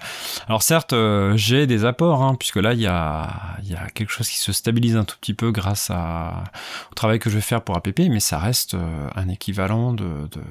alors 0.48 0.64
certes, 0.64 0.94
euh, 0.94 1.38
j'ai 1.38 1.68
des 1.68 1.86
apports, 1.86 2.24
hein, 2.24 2.34
puisque 2.34 2.56
là 2.56 2.74
il 2.74 2.82
y 2.82 2.88
a, 2.88 3.30
y 3.64 3.76
a 3.76 3.88
quelque 3.92 4.10
chose 4.10 4.28
qui 4.28 4.40
se 4.40 4.52
stabilise 4.52 4.96
un 4.96 5.04
tout 5.04 5.18
petit 5.22 5.36
peu 5.36 5.52
grâce 5.52 5.92
à, 5.92 6.46
au 6.92 6.96
travail 6.96 7.20
que 7.20 7.30
je 7.30 7.36
vais 7.36 7.42
faire 7.42 7.62
pour 7.62 7.78
APP, 7.78 8.00
mais 8.10 8.20
ça 8.20 8.40
reste 8.40 8.76
un 9.16 9.30
équivalent 9.30 9.94
de, 9.94 10.28
de, 10.32 10.42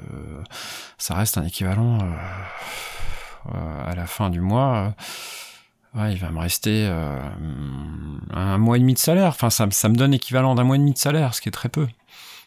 ça 0.96 1.14
reste 1.14 1.38
un 1.38 1.44
équivalent 1.44 1.98
à 3.52 3.94
la 3.96 4.06
fin 4.06 4.30
du 4.30 4.40
mois. 4.40 4.94
Ouais, 5.94 6.12
il 6.12 6.18
va 6.18 6.30
me 6.30 6.38
rester 6.38 6.86
un 8.30 8.58
mois 8.58 8.76
et 8.76 8.80
demi 8.80 8.94
de 8.94 8.98
salaire. 8.98 9.28
Enfin, 9.28 9.50
ça, 9.50 9.66
ça 9.70 9.88
me 9.88 9.96
donne 9.96 10.12
l'équivalent 10.12 10.54
d'un 10.54 10.64
mois 10.64 10.76
et 10.76 10.78
demi 10.78 10.92
de 10.92 10.98
salaire, 10.98 11.34
ce 11.34 11.40
qui 11.40 11.48
est 11.48 11.52
très 11.52 11.68
peu 11.68 11.88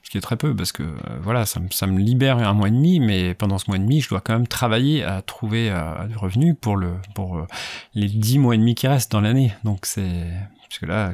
ce 0.03 0.09
qui 0.09 0.17
est 0.17 0.21
très 0.21 0.35
peu 0.35 0.55
parce 0.55 0.71
que 0.71 0.83
euh, 0.83 0.95
voilà, 1.21 1.45
ça, 1.45 1.61
ça, 1.71 1.87
me 1.87 1.99
libère 1.99 2.37
un 2.37 2.53
mois 2.53 2.67
et 2.67 2.71
demi, 2.71 2.99
mais 2.99 3.33
pendant 3.33 3.57
ce 3.57 3.65
mois 3.67 3.77
et 3.77 3.79
demi, 3.79 4.01
je 4.01 4.09
dois 4.09 4.21
quand 4.21 4.33
même 4.33 4.47
travailler 4.47 5.03
à 5.03 5.21
trouver 5.21 5.69
euh, 5.69 6.07
du 6.07 6.17
revenu 6.17 6.55
pour 6.55 6.75
le 6.75 6.93
pour 7.13 7.37
euh, 7.37 7.47
les 7.93 8.07
dix 8.07 8.39
mois 8.39 8.55
et 8.55 8.57
demi 8.57 8.75
qui 8.75 8.87
restent 8.87 9.11
dans 9.11 9.21
l'année. 9.21 9.53
Donc 9.63 9.85
c'est 9.85 10.31
parce 10.63 10.79
que 10.79 10.85
là, 10.85 11.13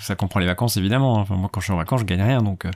ça, 0.00 0.16
comprend 0.16 0.40
les 0.40 0.46
vacances 0.46 0.76
évidemment. 0.76 1.14
Enfin, 1.14 1.36
moi, 1.36 1.48
quand 1.52 1.60
je 1.60 1.66
suis 1.66 1.72
en 1.72 1.76
vacances, 1.76 2.00
je 2.00 2.06
gagne 2.06 2.22
rien. 2.22 2.42
Donc 2.42 2.66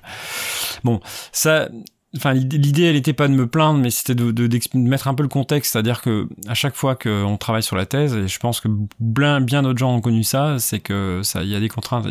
bon, 0.83 1.01
ça. 1.33 1.69
Enfin, 2.17 2.33
l'idée, 2.33 2.85
elle 2.85 2.95
n'était 2.95 3.13
pas 3.13 3.27
de 3.27 3.33
me 3.33 3.49
plaindre, 3.49 3.81
mais 3.81 3.91
c'était 3.91 4.15
de, 4.15 4.79
mettre 4.79 5.09
un 5.09 5.15
peu 5.15 5.25
le 5.25 5.29
contexte, 5.29 5.73
c'est-à-dire 5.73 6.01
que 6.01 6.29
à 6.47 6.55
chaque 6.55 6.77
fois 6.77 6.95
qu'on 6.95 7.37
travaille 7.39 7.65
sur 7.65 7.75
la 7.75 7.87
thèse, 7.87 8.15
et 8.15 8.29
je 8.29 8.39
pense 8.39 8.61
que 8.61 8.69
bien, 9.01 9.41
bien 9.41 9.65
d'autres 9.65 9.81
gens 9.81 9.97
ont 9.97 10.01
connu 10.01 10.23
ça, 10.23 10.61
c'est 10.61 10.79
que 10.79 11.23
ça, 11.25 11.43
il 11.43 11.49
y 11.49 11.57
a 11.57 11.61
des 11.61 11.69
contraintes 11.69 12.07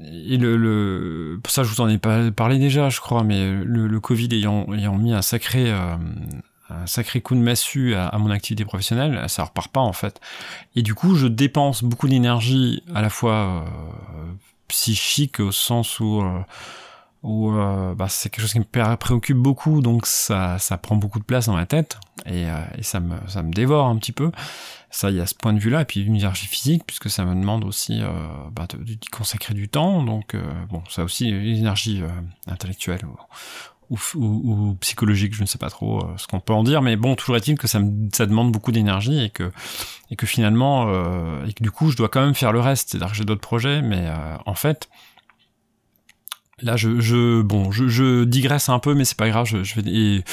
et 0.00 0.36
le, 0.36 0.56
le, 0.56 1.40
ça 1.46 1.62
je 1.62 1.68
vous 1.70 1.80
en 1.80 1.88
ai 1.88 1.98
pas 1.98 2.30
parlé 2.30 2.58
déjà 2.58 2.88
je 2.88 3.00
crois 3.00 3.22
mais 3.24 3.50
le, 3.50 4.00
Covid 4.00 4.28
ayant, 4.32 4.66
ayant 4.74 4.96
mis 4.96 5.12
un 5.12 5.22
sacré 5.22 5.70
euh, 5.70 5.96
un 6.70 6.86
sacré 6.86 7.20
coup 7.20 7.34
de 7.34 7.40
massue 7.40 7.94
à, 7.94 8.08
à, 8.08 8.18
mon 8.18 8.30
activité 8.30 8.64
professionnelle 8.64 9.24
ça 9.28 9.44
repart 9.44 9.70
pas 9.70 9.80
en 9.80 9.92
fait. 9.92 10.20
Et 10.76 10.82
du 10.82 10.94
coup 10.94 11.14
je 11.14 11.26
dépense 11.26 11.82
beaucoup 11.84 12.08
d'énergie 12.08 12.82
à 12.94 13.02
la 13.02 13.10
fois 13.10 13.34
euh, 13.34 14.32
psychique 14.68 15.40
au 15.40 15.52
sens 15.52 16.00
où 16.00 16.20
euh, 16.20 16.40
où 17.24 17.50
euh, 17.50 17.94
bah, 17.94 18.06
c'est 18.08 18.28
quelque 18.28 18.42
chose 18.42 18.52
qui 18.52 18.60
me 18.60 18.96
préoccupe 18.96 19.38
beaucoup, 19.38 19.80
donc 19.80 20.06
ça, 20.06 20.58
ça 20.58 20.76
prend 20.76 20.94
beaucoup 20.94 21.18
de 21.18 21.24
place 21.24 21.46
dans 21.46 21.54
ma 21.54 21.64
tête 21.64 21.98
et, 22.26 22.44
euh, 22.44 22.62
et 22.76 22.82
ça, 22.82 23.00
me, 23.00 23.16
ça 23.28 23.42
me 23.42 23.50
dévore 23.50 23.86
un 23.86 23.96
petit 23.96 24.12
peu. 24.12 24.30
Ça, 24.90 25.10
il 25.10 25.16
y 25.16 25.20
a 25.20 25.26
ce 25.26 25.34
point 25.34 25.54
de 25.54 25.58
vue-là, 25.58 25.80
et 25.80 25.84
puis 25.86 26.04
l'énergie 26.04 26.46
physique, 26.46 26.84
puisque 26.86 27.10
ça 27.10 27.24
me 27.24 27.34
demande 27.34 27.64
aussi 27.64 28.00
euh, 28.00 28.10
bah, 28.52 28.68
de, 28.68 28.78
consacrer 29.10 29.54
du 29.54 29.68
temps, 29.68 30.04
donc 30.04 30.36
bon, 30.70 30.82
ça 30.88 31.02
aussi 31.02 31.32
l'énergie 31.32 32.02
intellectuelle 32.46 33.00
ou, 33.90 33.98
ou, 34.14 34.68
ou, 34.68 34.74
psychologique, 34.74 35.34
je 35.34 35.40
ne 35.40 35.46
sais 35.46 35.58
pas 35.58 35.70
trop 35.70 36.06
ce 36.16 36.28
qu'on 36.28 36.40
peut 36.40 36.52
en 36.52 36.62
dire, 36.62 36.82
mais 36.82 36.94
bon, 36.94 37.16
toujours 37.16 37.36
est-il 37.36 37.58
que 37.58 37.66
ça, 37.66 37.80
me, 37.80 38.08
ça 38.12 38.26
demande 38.26 38.52
beaucoup 38.52 38.70
d'énergie 38.70 39.24
et 39.24 39.30
que, 39.30 39.50
et 40.10 40.16
que 40.16 40.26
finalement, 40.26 40.88
et 41.44 41.54
que 41.54 41.62
du 41.62 41.72
coup, 41.72 41.90
je 41.90 41.96
dois 41.96 42.10
quand 42.10 42.24
même 42.24 42.34
faire 42.34 42.52
le 42.52 42.60
reste, 42.60 42.90
c'est-à-dire 42.90 43.10
que 43.10 43.16
j'ai 43.16 43.24
d'autres 43.24 43.40
projets, 43.40 43.82
mais 43.82 44.08
en 44.46 44.54
fait, 44.54 44.88
Là, 46.64 46.76
je, 46.76 46.98
je 46.98 47.42
bon, 47.42 47.70
je, 47.70 47.88
je, 47.88 48.24
digresse 48.24 48.70
un 48.70 48.78
peu, 48.78 48.94
mais 48.94 49.04
c'est 49.04 49.18
pas 49.18 49.28
grave. 49.28 49.46
Je, 49.46 49.62
je 49.62 49.80
et, 49.86 50.24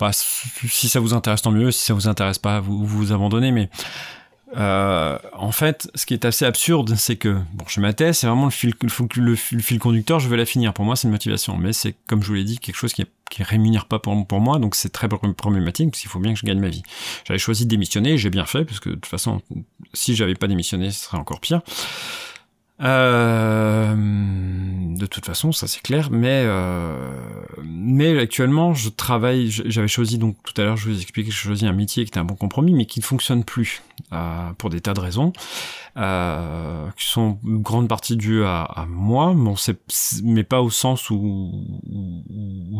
bah, 0.00 0.10
si 0.12 0.88
ça 0.88 0.98
vous 0.98 1.14
intéresse, 1.14 1.42
tant 1.42 1.52
mieux. 1.52 1.70
Si 1.70 1.84
ça 1.84 1.94
vous 1.94 2.08
intéresse 2.08 2.38
pas, 2.38 2.58
vous 2.58 2.84
vous 2.84 3.12
abandonnez. 3.12 3.52
Mais 3.52 3.70
euh, 4.56 5.18
en 5.34 5.52
fait, 5.52 5.88
ce 5.94 6.04
qui 6.04 6.14
est 6.14 6.24
assez 6.24 6.44
absurde, 6.44 6.94
c'est 6.96 7.14
que 7.14 7.38
bon, 7.52 7.64
chez 7.66 7.80
ma 7.80 7.92
thèse, 7.92 8.18
c'est 8.18 8.26
vraiment 8.26 8.46
le 8.46 8.50
fil, 8.50 8.74
le, 9.16 9.36
fil 9.36 9.78
conducteur. 9.78 10.18
Je 10.18 10.28
veux 10.28 10.36
la 10.36 10.46
finir. 10.46 10.72
Pour 10.72 10.84
moi, 10.84 10.96
c'est 10.96 11.06
une 11.06 11.12
motivation, 11.12 11.56
mais 11.56 11.72
c'est 11.72 11.94
comme 12.08 12.22
je 12.22 12.28
vous 12.28 12.34
l'ai 12.34 12.44
dit, 12.44 12.58
quelque 12.58 12.76
chose 12.76 12.92
qui, 12.92 13.04
qui 13.30 13.44
rémunère 13.44 13.86
pas 13.86 14.00
pour, 14.00 14.26
pour 14.26 14.40
moi. 14.40 14.58
Donc 14.58 14.74
c'est 14.74 14.88
très 14.88 15.08
problématique 15.08 15.90
parce 15.92 16.00
qu'il 16.00 16.10
faut 16.10 16.18
bien 16.20 16.32
que 16.32 16.40
je 16.40 16.46
gagne 16.46 16.60
ma 16.60 16.70
vie. 16.70 16.82
J'avais 17.24 17.38
choisi 17.38 17.66
de 17.66 17.70
démissionner, 17.70 18.18
j'ai 18.18 18.30
bien 18.30 18.46
fait 18.46 18.64
parce 18.64 18.80
que 18.80 18.90
de 18.90 18.94
toute 18.96 19.06
façon, 19.06 19.42
si 19.94 20.16
j'avais 20.16 20.34
pas 20.34 20.48
démissionné, 20.48 20.90
ce 20.90 21.04
serait 21.04 21.18
encore 21.18 21.40
pire. 21.40 21.60
Euh, 22.80 23.94
de 24.98 25.06
toute 25.06 25.24
façon, 25.24 25.52
ça 25.52 25.66
c'est 25.66 25.80
clair, 25.80 26.10
mais 26.10 26.42
euh, 26.44 26.96
mais 27.62 28.18
actuellement, 28.18 28.74
je 28.74 28.88
travaille. 28.88 29.50
J'avais 29.50 29.88
choisi 29.88 30.18
donc 30.18 30.36
tout 30.44 30.60
à 30.60 30.64
l'heure, 30.64 30.76
je 30.76 30.88
vous 30.88 30.98
ai 30.98 31.02
expliqué 31.02 31.28
que 31.28 31.34
j'ai 31.34 31.42
choisi 31.42 31.66
un 31.66 31.72
métier 31.72 32.04
qui 32.04 32.10
était 32.10 32.18
un 32.18 32.24
bon 32.24 32.34
compromis, 32.34 32.72
mais 32.72 32.86
qui 32.86 33.00
ne 33.00 33.04
fonctionne 33.04 33.44
plus 33.44 33.82
euh, 34.12 34.52
pour 34.58 34.70
des 34.70 34.80
tas 34.80 34.94
de 34.94 35.00
raisons, 35.00 35.32
euh, 35.96 36.88
qui 36.96 37.06
sont 37.06 37.38
une 37.44 37.62
grande 37.62 37.88
partie 37.88 38.16
dues 38.16 38.44
à, 38.44 38.86
moi. 38.88 39.32
Bon, 39.34 39.56
c'est 39.56 39.78
mais 40.22 40.44
pas 40.44 40.60
au 40.60 40.70
sens 40.70 41.10
où, 41.10 41.64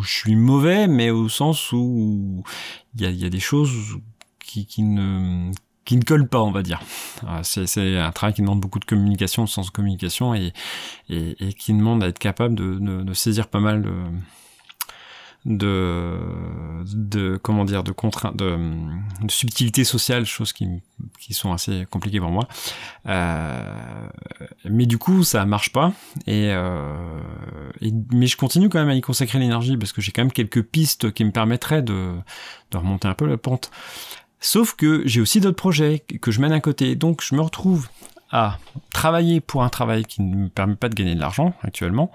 je 0.03 0.09
suis 0.09 0.37
mauvais, 0.37 0.87
mais 0.87 1.11
au 1.11 1.29
sens 1.29 1.73
où 1.73 2.43
il 2.97 3.11
y 3.11 3.25
a, 3.25 3.31
des 3.31 3.41
choses 3.41 3.99
qui 4.41 4.83
ne 4.83 5.51
qui 5.89 5.97
ne 5.97 6.03
colle 6.03 6.29
pas, 6.29 6.43
on 6.43 6.51
va 6.51 6.63
dire. 6.63 6.83
C'est 7.45 7.97
un 7.97 8.13
travail 8.13 8.35
qui 8.35 8.43
demande 8.43 8.61
beaucoup 8.61 8.79
de 8.79 8.85
communication, 8.85 9.45
de 9.45 9.49
sens 9.49 9.69
de 9.69 9.71
communication, 9.71 10.35
et, 10.35 10.53
qui 11.09 11.73
demande 11.73 12.05
à 12.05 12.09
être 12.09 12.19
capable 12.19 12.55
de, 12.55 13.15
saisir 13.15 13.49
pas 13.49 13.59
mal 13.59 13.81
de, 13.81 13.91
de, 15.47 16.19
de 16.85 17.39
comment 17.39 17.65
dire, 17.65 17.85
de 17.85 17.93
contraintes, 17.93 18.37
de, 18.37 18.59
de 19.23 19.31
subtilité 19.31 19.83
sociale, 19.83 20.27
choses 20.27 20.53
qui, 20.53 20.69
sont 21.31 21.55
assez 21.55 21.87
compliquées 21.89 22.21
pour 22.21 22.33
moi. 22.33 22.47
Euh, 23.07 24.09
mais 24.67 24.85
du 24.85 24.99
coup, 24.99 25.25
ça 25.25 25.47
marche 25.47 25.73
pas, 25.73 25.95
euh, 26.29 27.23
et, 27.81 27.95
mais 28.13 28.27
je 28.27 28.37
continue 28.37 28.69
quand 28.69 28.79
même 28.79 28.91
à 28.91 28.95
y 28.95 29.01
consacrer 29.01 29.39
l'énergie 29.39 29.79
parce 29.79 29.95
que 29.95 30.03
j'ai 30.03 30.13
quand 30.13 30.21
même 30.21 30.33
quelques 30.33 30.65
pistes 30.65 31.13
qui 31.15 31.25
me 31.25 31.33
permettraient 31.33 31.81
de 31.81 32.13
remonter 32.75 33.09
un 33.09 33.15
peu 33.15 33.25
la 33.25 33.39
pente. 33.39 33.71
Sauf 34.41 34.75
que 34.75 35.03
j'ai 35.07 35.21
aussi 35.21 35.41
d'autres 35.41 35.57
projets 35.57 36.01
que 36.01 36.31
je 36.31 36.41
mène 36.41 36.53
à 36.53 36.61
côté, 36.61 36.95
donc 36.95 37.23
je 37.23 37.35
me 37.35 37.41
retrouve 37.41 37.89
à 38.31 38.59
travailler 38.93 39.41
pour 39.41 39.63
un 39.65 39.69
travail 39.69 40.05
qui 40.05 40.23
ne 40.23 40.37
me 40.37 40.49
permet 40.49 40.77
pas 40.77 40.89
de 40.89 40.95
gagner 40.95 41.15
de 41.15 41.21
l'argent 41.21 41.55
actuellement. 41.63 42.11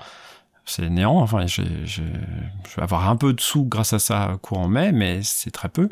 C'est 0.65 0.89
néant, 0.89 1.17
enfin, 1.17 1.45
je 1.45 1.61
vais 1.61 2.81
avoir 2.81 3.09
un 3.09 3.17
peu 3.17 3.33
de 3.33 3.41
sous 3.41 3.65
grâce 3.65 3.91
à 3.91 3.99
ça 3.99 4.37
courant 4.41 4.69
mai, 4.69 4.93
mais 4.93 5.21
c'est 5.21 5.51
très 5.51 5.67
peu. 5.67 5.89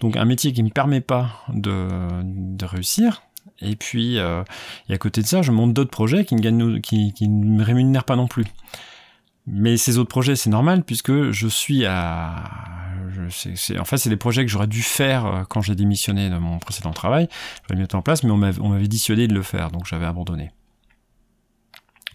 Donc 0.00 0.16
un 0.16 0.24
métier 0.24 0.52
qui 0.52 0.62
ne 0.62 0.68
me 0.68 0.72
permet 0.72 1.02
pas 1.02 1.44
de, 1.52 1.88
de 2.22 2.64
réussir. 2.64 3.22
Et 3.60 3.76
puis, 3.76 4.18
euh, 4.18 4.42
à 4.88 4.98
côté 4.98 5.20
de 5.20 5.26
ça, 5.26 5.42
je 5.42 5.52
monte 5.52 5.74
d'autres 5.74 5.90
projets 5.90 6.24
qui 6.24 6.34
ne, 6.34 6.40
gagnent, 6.40 6.80
qui, 6.80 7.12
qui 7.12 7.28
ne 7.28 7.58
me 7.58 7.62
rémunèrent 7.62 8.04
pas 8.04 8.16
non 8.16 8.26
plus. 8.26 8.46
Mais 9.46 9.76
ces 9.76 9.98
autres 9.98 10.08
projets, 10.08 10.36
c'est 10.36 10.50
normal 10.50 10.84
puisque 10.84 11.30
je 11.30 11.48
suis 11.48 11.84
à. 11.84 12.44
Je, 13.10 13.78
en 13.78 13.84
fait, 13.84 13.98
c'est 13.98 14.08
des 14.08 14.16
projets 14.16 14.44
que 14.44 14.50
j'aurais 14.50 14.66
dû 14.66 14.82
faire 14.82 15.26
euh, 15.26 15.42
quand 15.48 15.60
j'ai 15.60 15.74
démissionné 15.74 16.30
de 16.30 16.38
mon 16.38 16.58
précédent 16.58 16.92
travail. 16.92 17.28
J'aurais 17.68 17.80
mis 17.80 17.86
en 17.92 18.02
place, 18.02 18.22
mais 18.22 18.30
on 18.30 18.68
m'avait 18.68 18.88
dissuadé 18.88 19.28
de 19.28 19.34
le 19.34 19.42
faire, 19.42 19.70
donc 19.70 19.86
j'avais 19.86 20.06
abandonné. 20.06 20.50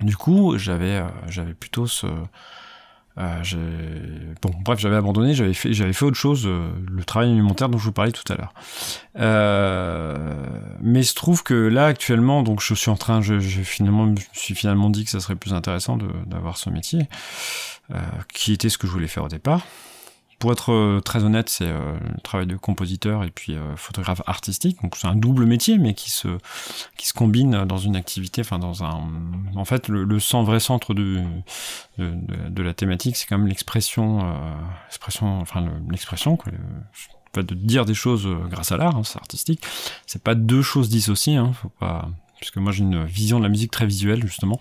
Du 0.01 0.15
coup, 0.17 0.57
j'avais 0.57 0.97
euh, 0.97 1.07
j'avais 1.27 1.53
plutôt 1.53 1.87
ce 1.87 2.07
Euh, 3.19 3.43
bon, 4.41 4.51
bref, 4.63 4.79
j'avais 4.79 4.95
abandonné, 4.95 5.33
j'avais 5.33 5.53
fait, 5.53 6.03
autre 6.03 6.17
chose, 6.17 6.43
euh, 6.45 6.69
le 6.89 7.03
travail 7.03 7.31
alimentaire 7.31 7.69
dont 7.69 7.77
je 7.77 7.85
vous 7.85 7.91
parlais 7.91 8.11
tout 8.11 8.31
à 8.31 8.35
l'heure. 8.35 8.53
Euh, 9.17 10.33
mais 10.81 11.01
il 11.01 11.05
se 11.05 11.15
trouve 11.15 11.43
que 11.43 11.53
là, 11.53 11.87
actuellement, 11.87 12.43
donc 12.43 12.61
je 12.61 12.73
suis 12.73 12.89
en 12.89 12.95
train, 12.95 13.21
je, 13.21 13.39
je 13.39 13.61
finalement, 13.61 14.05
je 14.05 14.11
me 14.11 14.17
suis 14.33 14.55
finalement 14.55 14.89
dit 14.89 15.03
que 15.03 15.11
ça 15.11 15.19
serait 15.19 15.35
plus 15.35 15.53
intéressant 15.53 15.97
d'avoir 16.25 16.57
ce 16.57 16.69
métier, 16.69 17.07
qui 18.33 18.53
était 18.53 18.69
ce 18.69 18.77
que 18.77 18.87
je 18.87 18.91
voulais 18.91 19.07
faire 19.07 19.23
au 19.23 19.29
départ 19.29 19.65
pour 20.39 20.53
être 20.53 20.71
euh, 20.71 21.01
très 21.01 21.23
honnête, 21.23 21.49
c'est 21.49 21.67
euh, 21.67 21.97
le 21.99 22.21
travail 22.21 22.47
de 22.47 22.55
compositeur 22.55 23.23
et 23.25 23.29
puis 23.29 23.55
euh, 23.55 23.75
photographe 23.75 24.21
artistique. 24.25 24.81
Donc 24.81 24.95
c'est 24.95 25.07
un 25.07 25.15
double 25.15 25.45
métier, 25.45 25.77
mais 25.77 25.93
qui 25.93 26.09
se 26.09 26.29
qui 26.97 27.07
se 27.07 27.13
combine 27.13 27.65
dans 27.65 27.77
une 27.77 27.97
activité, 27.97 28.41
enfin 28.41 28.57
dans 28.57 28.83
un. 28.83 29.03
En 29.55 29.65
fait, 29.65 29.89
le, 29.89 30.05
le 30.05 30.17
vrai 30.43 30.59
centre 30.59 30.93
de 30.93 31.21
de, 31.97 32.63
la 32.63 32.73
thématique, 32.73 33.17
c'est 33.17 33.27
quand 33.27 33.37
même 33.37 33.47
l'expression, 33.47 34.33
l'expression, 34.87 35.41
enfin 35.41 35.65
l'expression, 35.89 36.37
quoi. 36.37 36.51
Le, 36.51 37.43
de 37.43 37.53
dire 37.53 37.85
des 37.85 37.93
choses 37.93 38.27
grâce 38.49 38.71
à 38.71 38.77
l'art, 38.77 38.97
hein, 38.97 39.03
c'est 39.03 39.19
artistique. 39.19 39.61
C'est 40.07 40.23
pas 40.23 40.35
deux 40.35 40.61
choses 40.61 40.89
dissociées, 40.89 41.35
hein, 41.35 41.53
faut 41.53 41.69
pas 41.69 42.09
puisque 42.39 42.57
moi 42.57 42.71
j'ai 42.71 42.83
une 42.83 43.03
vision 43.03 43.37
de 43.37 43.43
la 43.43 43.49
musique 43.49 43.71
très 43.71 43.85
visuelle 43.85 44.21
justement. 44.25 44.59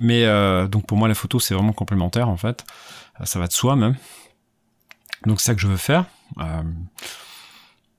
Mais 0.00 0.24
euh, 0.24 0.66
donc 0.66 0.86
pour 0.86 0.98
moi 0.98 1.08
la 1.08 1.14
photo 1.14 1.40
c'est 1.40 1.54
vraiment 1.54 1.72
complémentaire 1.72 2.28
en 2.28 2.36
fait, 2.36 2.64
ça 3.24 3.38
va 3.38 3.46
de 3.46 3.52
soi 3.52 3.76
même. 3.76 3.94
Donc 5.26 5.40
c'est 5.40 5.46
ça 5.46 5.54
que 5.54 5.60
je 5.60 5.68
veux 5.68 5.76
faire. 5.76 6.04
Euh, 6.38 6.62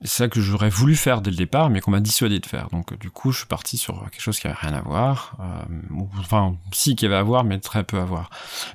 c'est 0.01 0.23
ça 0.23 0.27
que 0.27 0.41
j'aurais 0.41 0.69
voulu 0.69 0.95
faire 0.95 1.21
dès 1.21 1.31
le 1.31 1.37
départ, 1.37 1.69
mais 1.69 1.79
qu'on 1.79 1.91
m'a 1.91 1.99
dissuadé 1.99 2.39
de 2.39 2.45
faire. 2.45 2.69
Donc 2.69 2.97
du 2.99 3.09
coup, 3.09 3.31
je 3.31 3.39
suis 3.39 3.47
parti 3.47 3.77
sur 3.77 4.03
quelque 4.11 4.21
chose 4.21 4.39
qui 4.39 4.47
avait 4.47 4.57
rien 4.59 4.73
à 4.73 4.81
voir. 4.81 5.35
Euh, 5.39 5.99
enfin, 6.19 6.55
si, 6.71 6.95
qui 6.95 7.05
avait 7.05 7.15
à 7.15 7.23
voir, 7.23 7.43
mais 7.43 7.59
très 7.59 7.83
peu 7.83 7.99
à 7.99 8.05
voir. 8.05 8.29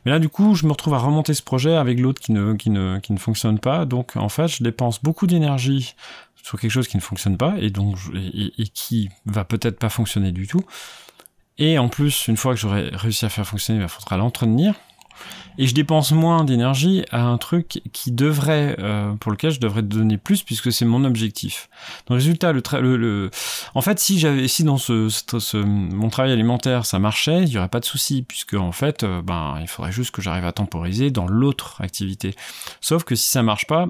Mais 0.05 0.13
là, 0.13 0.19
du 0.19 0.29
coup, 0.29 0.55
je 0.55 0.67
me 0.67 0.73
retrouve 0.73 0.95
à 0.95 0.99
remonter 0.99 1.35
ce 1.35 1.43
projet 1.43 1.77
avec 1.77 2.01
l'autre 2.01 2.21
qui 2.21 2.33
ne, 2.33 2.55
qui, 2.55 2.71
ne, 2.71 2.99
qui 2.99 3.13
ne 3.13 3.19
fonctionne 3.19 3.59
pas. 3.59 3.85
Donc 3.85 4.17
en 4.17 4.29
fait, 4.29 4.49
je 4.49 4.63
dépense 4.63 5.03
beaucoup 5.03 5.27
d'énergie 5.27 5.95
sur 6.43 6.59
quelque 6.59 6.71
chose 6.71 6.89
qui 6.89 6.97
ne 6.97 7.03
fonctionne 7.03 7.37
pas 7.37 7.55
et 7.59 7.71
donc 7.71 7.99
et, 8.15 8.63
et 8.63 8.67
qui 8.69 9.11
va 9.27 9.45
peut-être 9.45 9.79
pas 9.79 9.91
fonctionner 9.91 10.33
du 10.33 10.47
tout. 10.47 10.65
Et 11.59 11.79
en 11.79 11.89
plus, 11.89 12.27
une 12.29 12.39
fois 12.39 12.55
que 12.55 12.61
j'aurai 12.61 12.89
réussi 12.93 13.27
à 13.27 13.29
faire 13.29 13.47
fonctionner, 13.47 13.83
il 13.83 13.89
faudra 13.89 14.17
l'entretenir 14.17 14.75
et 15.59 15.66
je 15.66 15.74
dépense 15.74 16.12
moins 16.12 16.44
d'énergie 16.44 17.04
à 17.11 17.22
un 17.22 17.38
truc 17.38 17.83
qui 17.92 18.12
devrait, 18.12 18.76
euh, 18.78 19.12
pour 19.14 19.30
lequel 19.30 19.50
je 19.50 19.61
devrais 19.61 19.83
donner 19.83 20.16
plus 20.16 20.42
puisque 20.42 20.72
c'est 20.72 20.85
mon 20.85 21.04
objectif. 21.04 21.68
Donc 22.06 22.16
résultat, 22.16 22.52
le, 22.52 22.62
le, 22.80 22.96
le, 22.96 23.30
en 23.74 23.83
fait, 23.83 23.98
si 23.98 24.18
j'avais, 24.18 24.48
si 24.48 24.64
dans 24.64 24.78
mon 25.66 26.09
travail 26.09 26.33
alimentaire 26.33 26.87
ça 26.87 26.98
marchait, 26.98 27.42
il 27.42 27.48
y 27.48 27.59
aurait 27.59 27.68
pas 27.68 27.80
de 27.80 27.85
souci 27.85 28.22
puisque 28.22 28.54
en 28.54 28.72
fait, 28.72 29.02
euh, 29.02 29.22
ben, 29.22 29.59
il 29.61 29.68
faudrait 29.68 29.92
juste 29.92 30.12
que 30.12 30.22
j'arrive 30.22 30.44
à 30.44 30.52
temporiser 30.52 31.11
dans 31.11 31.26
l'autre 31.26 31.80
activité. 31.80 32.35
Sauf 32.80 33.04
que 33.04 33.14
si 33.14 33.28
ça 33.28 33.42
marche 33.42 33.66
pas, 33.66 33.87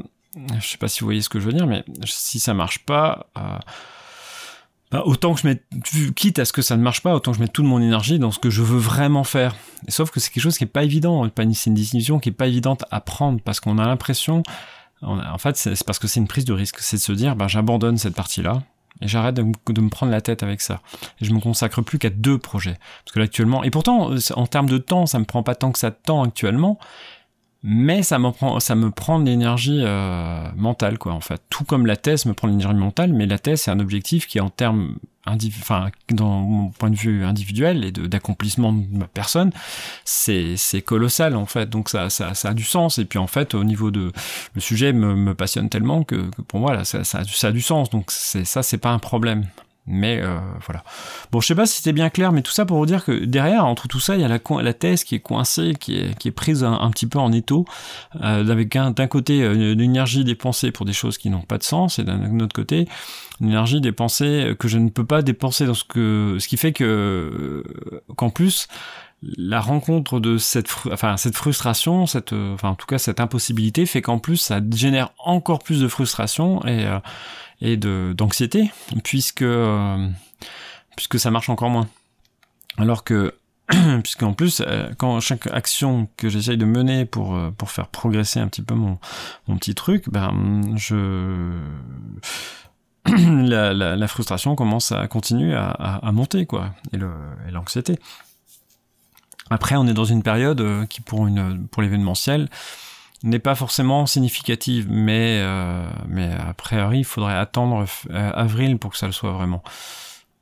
je 0.61 0.67
sais 0.67 0.79
pas 0.79 0.89
si 0.89 1.01
vous 1.01 1.07
voyez 1.07 1.23
ce 1.23 1.29
que 1.29 1.41
je 1.41 1.47
veux 1.47 1.53
dire, 1.53 1.67
mais 1.67 1.85
si 2.05 2.41
ça 2.41 2.55
marche 2.55 2.81
pas. 2.81 3.27
Euh, 3.39 3.59
bah, 4.91 5.03
autant 5.05 5.35
que 5.35 5.41
je 5.41 5.47
mette, 5.47 5.65
quitte 6.17 6.39
à 6.39 6.45
ce 6.45 6.53
que 6.53 6.63
ça 6.63 6.77
ne 6.77 6.83
marche 6.83 7.03
pas, 7.03 7.15
autant 7.15 7.31
que 7.31 7.37
je 7.37 7.43
mette 7.43 7.53
toute 7.53 7.65
mon 7.65 7.81
énergie 7.81 8.19
dans 8.19 8.31
ce 8.31 8.39
que 8.39 8.51
je 8.51 8.63
veux 8.63 8.79
vraiment 8.79 9.25
faire. 9.25 9.55
sauf 9.89 10.11
que 10.11 10.19
c'est 10.19 10.31
quelque 10.31 10.43
chose 10.43 10.59
qui 10.59 10.65
est 10.65 10.67
pas 10.67 10.83
évident, 10.85 11.29
c'est 11.37 11.67
une 11.67 11.75
décision 11.75 12.19
qui 12.19 12.31
est 12.31 12.33
pas 12.33 12.49
évidente 12.49 12.85
à 12.91 13.01
prendre 13.01 13.41
parce 13.41 13.61
qu'on 13.61 13.79
a 13.79 13.87
l'impression, 13.87 14.43
en 15.03 15.39
fait, 15.39 15.57
c'est 15.57 15.85
parce 15.85 15.99
que 15.99 16.09
c'est 16.09 16.21
une 16.21 16.29
prise 16.29 16.45
de 16.45 16.53
risque, 16.53 16.81
c'est 16.81 16.97
de 16.97 17.03
se 17.03 17.13
dire, 17.13 17.37
bah, 17.37 17.47
j'abandonne 17.47 17.99
cette 17.99 18.15
partie-là, 18.15 18.63
et 19.01 19.09
j'arrête 19.09 19.35
de, 19.35 19.43
me 19.43 19.89
prendre 19.89 20.13
la 20.13 20.21
tête 20.21 20.43
avec 20.43 20.61
ça. 20.61 20.81
Et 21.21 21.25
je 21.25 21.33
me 21.33 21.41
consacre 21.41 21.81
plus 21.83 21.99
qu'à 21.99 22.11
deux 22.11 22.39
projets. 22.39 22.79
Parce 23.05 23.15
que 23.15 23.19
là, 23.19 23.25
actuellement, 23.25 23.63
et 23.63 23.71
pourtant, 23.71 24.11
en 24.35 24.47
termes 24.47 24.69
de 24.69 24.79
temps, 24.79 25.07
ça 25.07 25.19
me 25.19 25.25
prend 25.25 25.43
pas 25.43 25.55
tant 25.55 25.73
que 25.73 25.79
ça 25.79 25.91
de 25.91 25.97
temps 26.05 26.23
actuellement, 26.23 26.79
mais 27.63 28.03
ça 28.03 28.19
me 28.19 28.31
prend, 28.31 28.59
ça 28.59 28.75
me 28.75 28.91
prend 28.91 29.21
de 29.21 29.27
l'énergie 29.27 29.83
euh, 29.85 30.49
mentale, 30.57 30.97
quoi, 30.99 31.13
en 31.13 31.21
fait. 31.21 31.43
Tout 31.51 31.65
comme 31.65 31.85
la 31.85 31.97
thèse 31.97 32.25
me 32.25 32.33
prend 32.33 32.49
de 32.49 32.53
l'énergie 32.53 32.79
mentale, 32.79 33.13
mais 33.13 33.27
la 33.27 33.39
thèse, 33.39 33.63
c'est 33.63 33.71
un 33.71 33.81
objectif 33.81 34.27
qui, 34.27 34.41
en 34.41 34.49
termes, 34.49 34.97
enfin, 35.27 35.91
dans 36.11 36.41
mon 36.41 36.71
point 36.71 36.89
de 36.89 36.97
vue 36.97 37.23
individuel 37.23 37.85
et 37.85 37.93
d'accomplissement 37.93 38.73
de, 38.73 38.87
ma 38.97 39.07
personne, 39.07 39.53
c'est 40.05 40.57
colossal, 40.85 41.37
en 41.37 41.45
fait. 41.45 41.69
Donc, 41.69 41.91
ça, 41.91 42.09
ça, 42.09 42.33
ça, 42.33 42.49
a 42.49 42.55
du 42.55 42.65
sens. 42.65 42.99
Et 42.99 43.05
puis, 43.05 43.19
en 43.19 43.27
fait, 43.27 43.55
au 43.55 43.63
niveau 43.63 43.91
de. 43.91 44.11
Le 44.55 44.61
sujet 44.61 44.95
me, 44.95 45.15
me 45.15 45.35
passionne 45.35 45.69
tellement 45.69 46.03
que, 46.03 46.31
que 46.31 46.43
pour 46.43 46.61
moi, 46.61 46.73
là, 46.73 46.85
ça, 46.85 47.05
ça, 47.05 47.25
ça 47.25 47.49
a 47.49 47.53
du 47.53 47.61
sens. 47.61 47.91
Donc, 47.91 48.11
ça, 48.11 48.63
c'est 48.63 48.79
pas 48.79 48.91
un 48.91 48.99
problème. 48.99 49.47
Mais 49.87 50.21
euh, 50.23 50.39
voilà. 50.65 50.85
Bon, 51.33 51.41
je 51.41 51.47
sais 51.47 51.55
pas 51.55 51.67
si 51.67 51.79
c'était 51.79 51.93
bien 51.93 52.11
clair, 52.11 52.33
mais 52.33 52.43
tout 52.43 52.53
ça 52.53 52.65
pour 52.65 52.77
vous 52.77 52.87
dire 52.87 53.05
que 53.05 53.25
derrière, 53.25 53.65
entre 53.65 53.89
tout 53.89 53.99
ça, 53.99 54.15
il 54.15 54.21
y 54.21 54.25
a 54.25 54.29
la, 54.29 54.39
la 54.63 54.75
thèse 54.75 55.05
qui 55.05 55.15
est 55.15 55.21
coincée, 55.21 55.75
qui 55.79 55.99
est, 55.99 56.19
qui 56.19 56.29
est 56.29 56.33
prise 56.33 56.63
un, 56.63 56.91
petit 56.91 57.07
peu 57.07 57.19
en 57.19 57.33
étau, 57.33 57.65
euh, 58.23 58.49
avec 58.49 58.69
d'un 58.73 59.07
côté 59.07 59.43
euh, 59.43 59.73
une 59.73 59.81
énergie 59.81 60.23
dépensée 60.23 60.71
pour 60.71 60.87
des 60.87 60.93
choses 60.93 61.19
qui 61.19 61.31
n'ont 61.31 61.41
pas 61.41 61.59
de 61.59 61.65
sens, 61.65 61.99
et 61.99 62.05
d'un 62.05 62.39
autre 62.41 62.55
côté 62.55 62.89
une 63.41 63.49
énergie 63.49 63.81
dépensée 63.81 64.55
que 64.59 64.69
je 64.69 64.77
ne 64.77 64.91
peux 64.91 65.07
pas 65.07 65.23
dépenser 65.23 65.65
dans 65.65 65.75
ce 65.75 65.85
que, 65.85 66.37
ce 66.39 66.47
qui 66.47 66.59
fait 66.59 66.73
que 66.73 67.65
qu'en 68.17 68.29
plus 68.29 68.69
la 69.23 69.61
rencontre 69.61 70.19
de 70.19 70.39
cette, 70.39 70.71
enfin, 70.91 71.17
cette 71.17 71.37
frustration, 71.37 72.07
cette, 72.07 72.33
enfin, 72.33 72.71
en 72.71 72.75
tout 72.75 72.87
cas, 72.87 72.99
cette 72.99 73.21
impossibilité 73.21 73.85
fait 73.85 74.01
qu'en 74.01 74.19
plus, 74.19 74.37
ça 74.37 74.61
génère 74.75 75.13
encore 75.19 75.59
plus 75.59 75.81
de 75.81 75.89
frustration 75.89 76.65
et, 76.67 76.87
et 77.61 77.77
d'anxiété 77.77 78.71
puisque 79.05 79.43
euh, 79.43 80.09
puisque 80.97 81.19
ça 81.19 81.31
marche 81.31 81.49
encore 81.49 81.71
moins. 81.71 81.89
Alors 82.79 83.05
que 83.05 83.35
puisqu'en 84.03 84.33
plus 84.33 84.63
euh, 84.67 84.91
quand 84.99 85.21
chaque 85.21 85.47
action 85.49 86.09
que 86.17 86.29
j'essaye 86.29 86.57
de 86.57 86.65
mener 86.65 87.05
pour 87.05 87.35
euh, 87.35 87.51
pour 87.51 87.71
faire 87.71 87.89
progresser 87.89 88.41
un 88.41 88.49
petit 88.49 88.63
peu 88.63 88.75
mon 88.75 88.99
mon 89.47 89.57
petit 89.57 89.75
truc, 89.75 90.11
ben 90.11 90.75
je 90.77 91.53
la, 93.07 93.73
la, 93.73 94.09
frustration 94.09 94.55
commence 94.55 94.93
à 94.93 95.09
continuer 95.09 95.55
à, 95.55 95.71
à, 95.71 96.13
monter 96.13 96.45
quoi 96.45 96.75
et 96.93 96.99
l'anxiété. 97.51 97.99
Après 99.49 99.77
on 99.77 99.87
est 99.87 99.95
dans 99.95 100.05
une 100.05 100.23
période 100.23 100.87
qui 100.89 101.01
pour 101.01 101.29
pour 101.71 101.83
l'événementiel 101.83 102.49
n'est 103.23 103.39
pas 103.39 103.55
forcément 103.55 104.07
significative, 104.07 104.87
mais, 104.89 105.41
euh, 105.43 105.89
mais 106.09 106.33
a 106.33 106.55
priori, 106.55 107.01
il 107.01 107.05
faudrait 107.05 107.37
attendre 107.37 107.85
euh, 108.11 108.33
avril 108.35 108.79
pour 108.79 108.93
que 108.93 108.97
ça 108.97 109.07
le 109.07 109.13
soit 109.13 109.33
vraiment. 109.33 109.63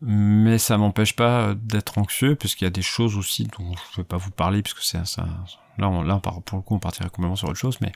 Mais 0.01 0.59
ça 0.59 0.79
m'empêche 0.79 1.17
pas 1.17 1.55
d'être 1.57 1.99
anxieux, 1.99 2.37
puisqu'il 2.37 2.64
y 2.64 2.69
a 2.69 2.71
des 2.71 2.83
choses 2.83 3.17
aussi 3.17 3.45
dont 3.59 3.73
je 3.93 3.99
ne 3.99 4.03
vais 4.03 4.05
pas 4.05 4.17
vous 4.17 4.31
parler, 4.31 4.62
puisque 4.62 4.83
c'est 4.83 5.05
ça. 5.07 5.27
Là, 5.77 5.88
on, 5.88 6.03
là, 6.03 6.21
pour 6.21 6.57
le 6.59 6.62
coup, 6.62 6.75
on 6.75 6.79
partirait 6.79 7.11
complètement 7.11 7.37
sur 7.37 7.49
autre 7.49 7.59
chose, 7.59 7.79
mais 7.81 7.93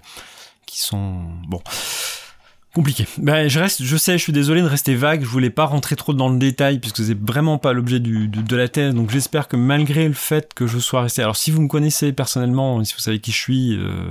qui 0.67 0.81
sont 0.81 1.23
bon 1.49 1.63
compliqué. 2.75 3.07
Ben, 3.19 3.49
je 3.49 3.61
reste, 3.61 3.83
je 3.83 3.97
sais, 3.97 4.17
je 4.17 4.23
suis 4.23 4.33
désolé 4.33 4.63
de 4.63 4.67
rester 4.67 4.95
vague. 4.95 5.23
Je 5.23 5.29
voulais 5.29 5.51
pas 5.51 5.67
rentrer 5.67 5.95
trop 5.95 6.15
dans 6.15 6.31
le 6.31 6.39
détail 6.39 6.79
puisque 6.79 7.05
c'est 7.05 7.19
vraiment 7.19 7.59
pas 7.59 7.73
l'objet 7.73 8.01
du, 8.01 8.29
de, 8.29 8.57
la 8.57 8.69
thèse. 8.69 8.95
Donc 8.95 9.11
j'espère 9.11 9.49
que 9.49 9.57
malgré 9.57 10.09
le 10.09 10.15
fait 10.15 10.55
que 10.55 10.67
je 10.67 10.79
sois 10.79 11.03
resté, 11.03 11.23
alors 11.23 11.37
si 11.37 11.51
vous 11.51 11.61
me 11.61 11.69
connaissez 11.69 12.13
personnellement, 12.13 12.83
si 12.85 12.95
vous 12.95 13.01
savez 13.01 13.21
qui 13.21 13.31
je 13.31 13.37
suis, 13.37 13.77
euh, 13.77 14.11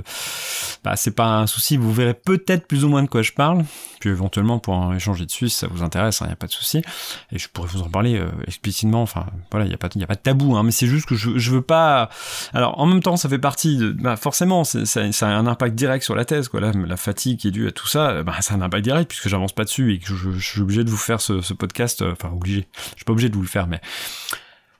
bah 0.84 0.94
c'est 0.96 1.10
pas 1.14 1.38
un 1.38 1.46
souci. 1.46 1.76
Vous 1.76 1.92
verrez 1.92 2.14
peut-être 2.14 2.66
plus 2.66 2.84
ou 2.84 2.88
moins 2.88 3.02
de 3.02 3.08
quoi 3.08 3.22
je 3.22 3.32
parle. 3.32 3.64
Puis 3.98 4.10
éventuellement 4.10 4.58
pour 4.58 4.74
en 4.74 4.94
échanger 4.94 5.26
dessus, 5.26 5.48
si 5.48 5.58
ça 5.58 5.66
vous 5.68 5.82
intéresse, 5.82 6.20
il 6.20 6.24
hein, 6.24 6.26
n'y 6.28 6.32
a 6.32 6.36
pas 6.36 6.46
de 6.46 6.52
souci. 6.52 6.82
Et 7.32 7.38
je 7.38 7.48
pourrais 7.48 7.68
vous 7.68 7.82
en 7.82 7.88
parler 7.88 8.16
euh, 8.16 8.28
explicitement. 8.46 9.02
Enfin 9.02 9.26
voilà, 9.50 9.66
il 9.66 9.72
y 9.72 9.74
a 9.74 9.78
pas, 9.78 9.88
a 9.88 10.06
pas 10.06 10.14
de 10.14 10.20
tabou. 10.20 10.56
Hein, 10.56 10.62
mais 10.62 10.72
c'est 10.72 10.86
juste 10.86 11.06
que 11.06 11.16
je, 11.16 11.36
je 11.36 11.50
veux 11.50 11.62
pas. 11.62 12.10
Alors 12.52 12.78
en 12.78 12.86
même 12.86 13.02
temps, 13.02 13.16
ça 13.16 13.28
fait 13.28 13.38
partie 13.38 13.76
de. 13.76 13.90
Bah, 13.90 14.16
forcément, 14.16 14.62
ça, 14.62 14.84
ça, 14.86 15.28
a 15.28 15.30
un 15.30 15.46
impact 15.48 15.74
direct 15.74 16.04
sur 16.04 16.14
la 16.14 16.24
thèse. 16.24 16.48
Quoi. 16.48 16.60
Là, 16.60 16.70
la 16.72 16.96
fatigue 16.96 17.38
qui 17.38 17.48
est 17.48 17.52
due 17.52 17.66
à 17.66 17.72
tout 17.72 17.88
ça, 17.88 18.22
bah, 18.22 18.34
ça 18.40 18.51
un 18.52 18.60
impact 18.60 18.84
direct 18.84 19.08
puisque 19.08 19.28
j'avance 19.28 19.52
pas 19.52 19.64
dessus 19.64 19.94
et 19.94 19.98
que 19.98 20.14
je, 20.14 20.38
suis 20.38 20.60
obligé 20.60 20.84
de 20.84 20.90
vous 20.90 20.96
faire 20.96 21.20
ce, 21.20 21.40
ce 21.40 21.54
podcast. 21.54 22.02
Euh, 22.02 22.12
enfin, 22.12 22.30
obligé. 22.30 22.66
Je 22.74 22.96
suis 22.96 23.04
pas 23.04 23.12
obligé 23.12 23.28
de 23.28 23.34
vous 23.34 23.42
le 23.42 23.48
faire, 23.48 23.66
mais 23.66 23.80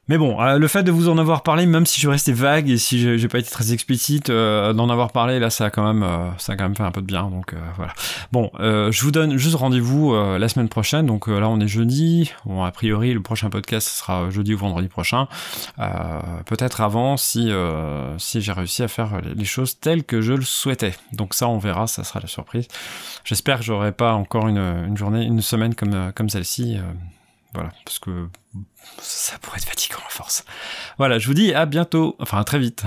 mais 0.09 0.19
bon, 0.19 0.41
euh, 0.41 0.59
le 0.59 0.67
fait 0.67 0.83
de 0.83 0.91
vous 0.91 1.09
en 1.09 1.17
avoir 1.17 1.45
parlé, 1.45 1.65
même 1.65 1.87
si 1.87 2.01
je 2.01 2.09
resté 2.09 2.33
vague 2.33 2.69
et 2.69 2.77
si 2.77 3.17
j'ai 3.19 3.29
pas 3.29 3.39
été 3.39 3.49
très 3.49 3.73
explicite, 3.73 4.31
euh, 4.31 4.73
d'en 4.73 4.91
avoir 4.91 5.13
parlé, 5.13 5.39
là, 5.39 5.49
ça 5.49 5.67
a 5.67 5.71
quand 5.71 5.87
même, 5.87 6.03
euh, 6.03 6.29
ça 6.39 6.55
a 6.55 6.57
quand 6.57 6.65
même 6.65 6.75
fait 6.75 6.83
un 6.83 6.91
peu 6.91 7.03
de 7.03 7.07
bien. 7.07 7.31
Donc 7.31 7.55
voilà. 7.77 7.93
Bon, 8.33 8.51
je 8.59 9.03
vous 9.03 9.13
donne 9.13 9.37
juste 9.37 9.55
rendez-vous 9.55 10.15
la 10.15 10.49
semaine 10.49 10.69
prochaine. 10.69 11.07
Donc 11.07 11.29
là, 11.29 11.49
on 11.49 11.61
est 11.61 11.69
jeudi. 11.69 12.33
Bon, 12.45 12.65
a 12.65 12.73
priori, 12.73 13.15
le 13.15 13.23
prochain 13.23 13.49
podcast 13.49 13.87
sera 13.87 14.29
jeudi 14.31 14.55
ou 14.55 14.59
vendredi 14.59 14.89
prochain. 14.89 15.29
Peut-être 16.47 16.81
avant, 16.81 17.17
si 17.17 17.53
si 18.19 18.41
j'ai 18.41 18.53
réussi 18.53 18.83
à 18.83 18.89
faire 18.89 19.21
les 19.23 19.45
choses 19.45 19.79
telles 19.79 20.03
que 20.03 20.21
je 20.21 20.33
le 20.33 20.43
souhaitais. 20.43 20.95
Donc 21.13 21.35
ça, 21.35 21.49
on 21.49 21.59
verra. 21.59 21.87
Ça 21.87 22.03
sera 22.03 22.19
la 22.21 22.27
surprise. 22.27 22.67
J'espère 23.25 23.59
que 23.59 23.65
j'aurai 23.65 23.93
pas 23.93 24.15
encore 24.15 24.49
une, 24.49 24.59
une 24.59 24.97
journée, 24.97 25.25
une 25.25 25.43
semaine 25.43 25.75
comme 25.75 26.13
comme 26.15 26.29
celle-ci. 26.29 26.79
Voilà, 27.55 27.71
parce 27.85 27.99
que 27.99 28.29
ça 28.99 29.39
pourrait 29.39 29.59
être 29.59 29.69
fatigant 29.69 29.99
à 30.07 30.11
force. 30.11 30.45
Voilà, 30.99 31.19
je 31.19 31.27
vous 31.27 31.35
dis 31.35 31.53
à 31.53 31.67
bientôt, 31.67 32.17
enfin 32.19 32.39
à 32.39 32.45
très 32.45 32.59
vite. 32.59 32.85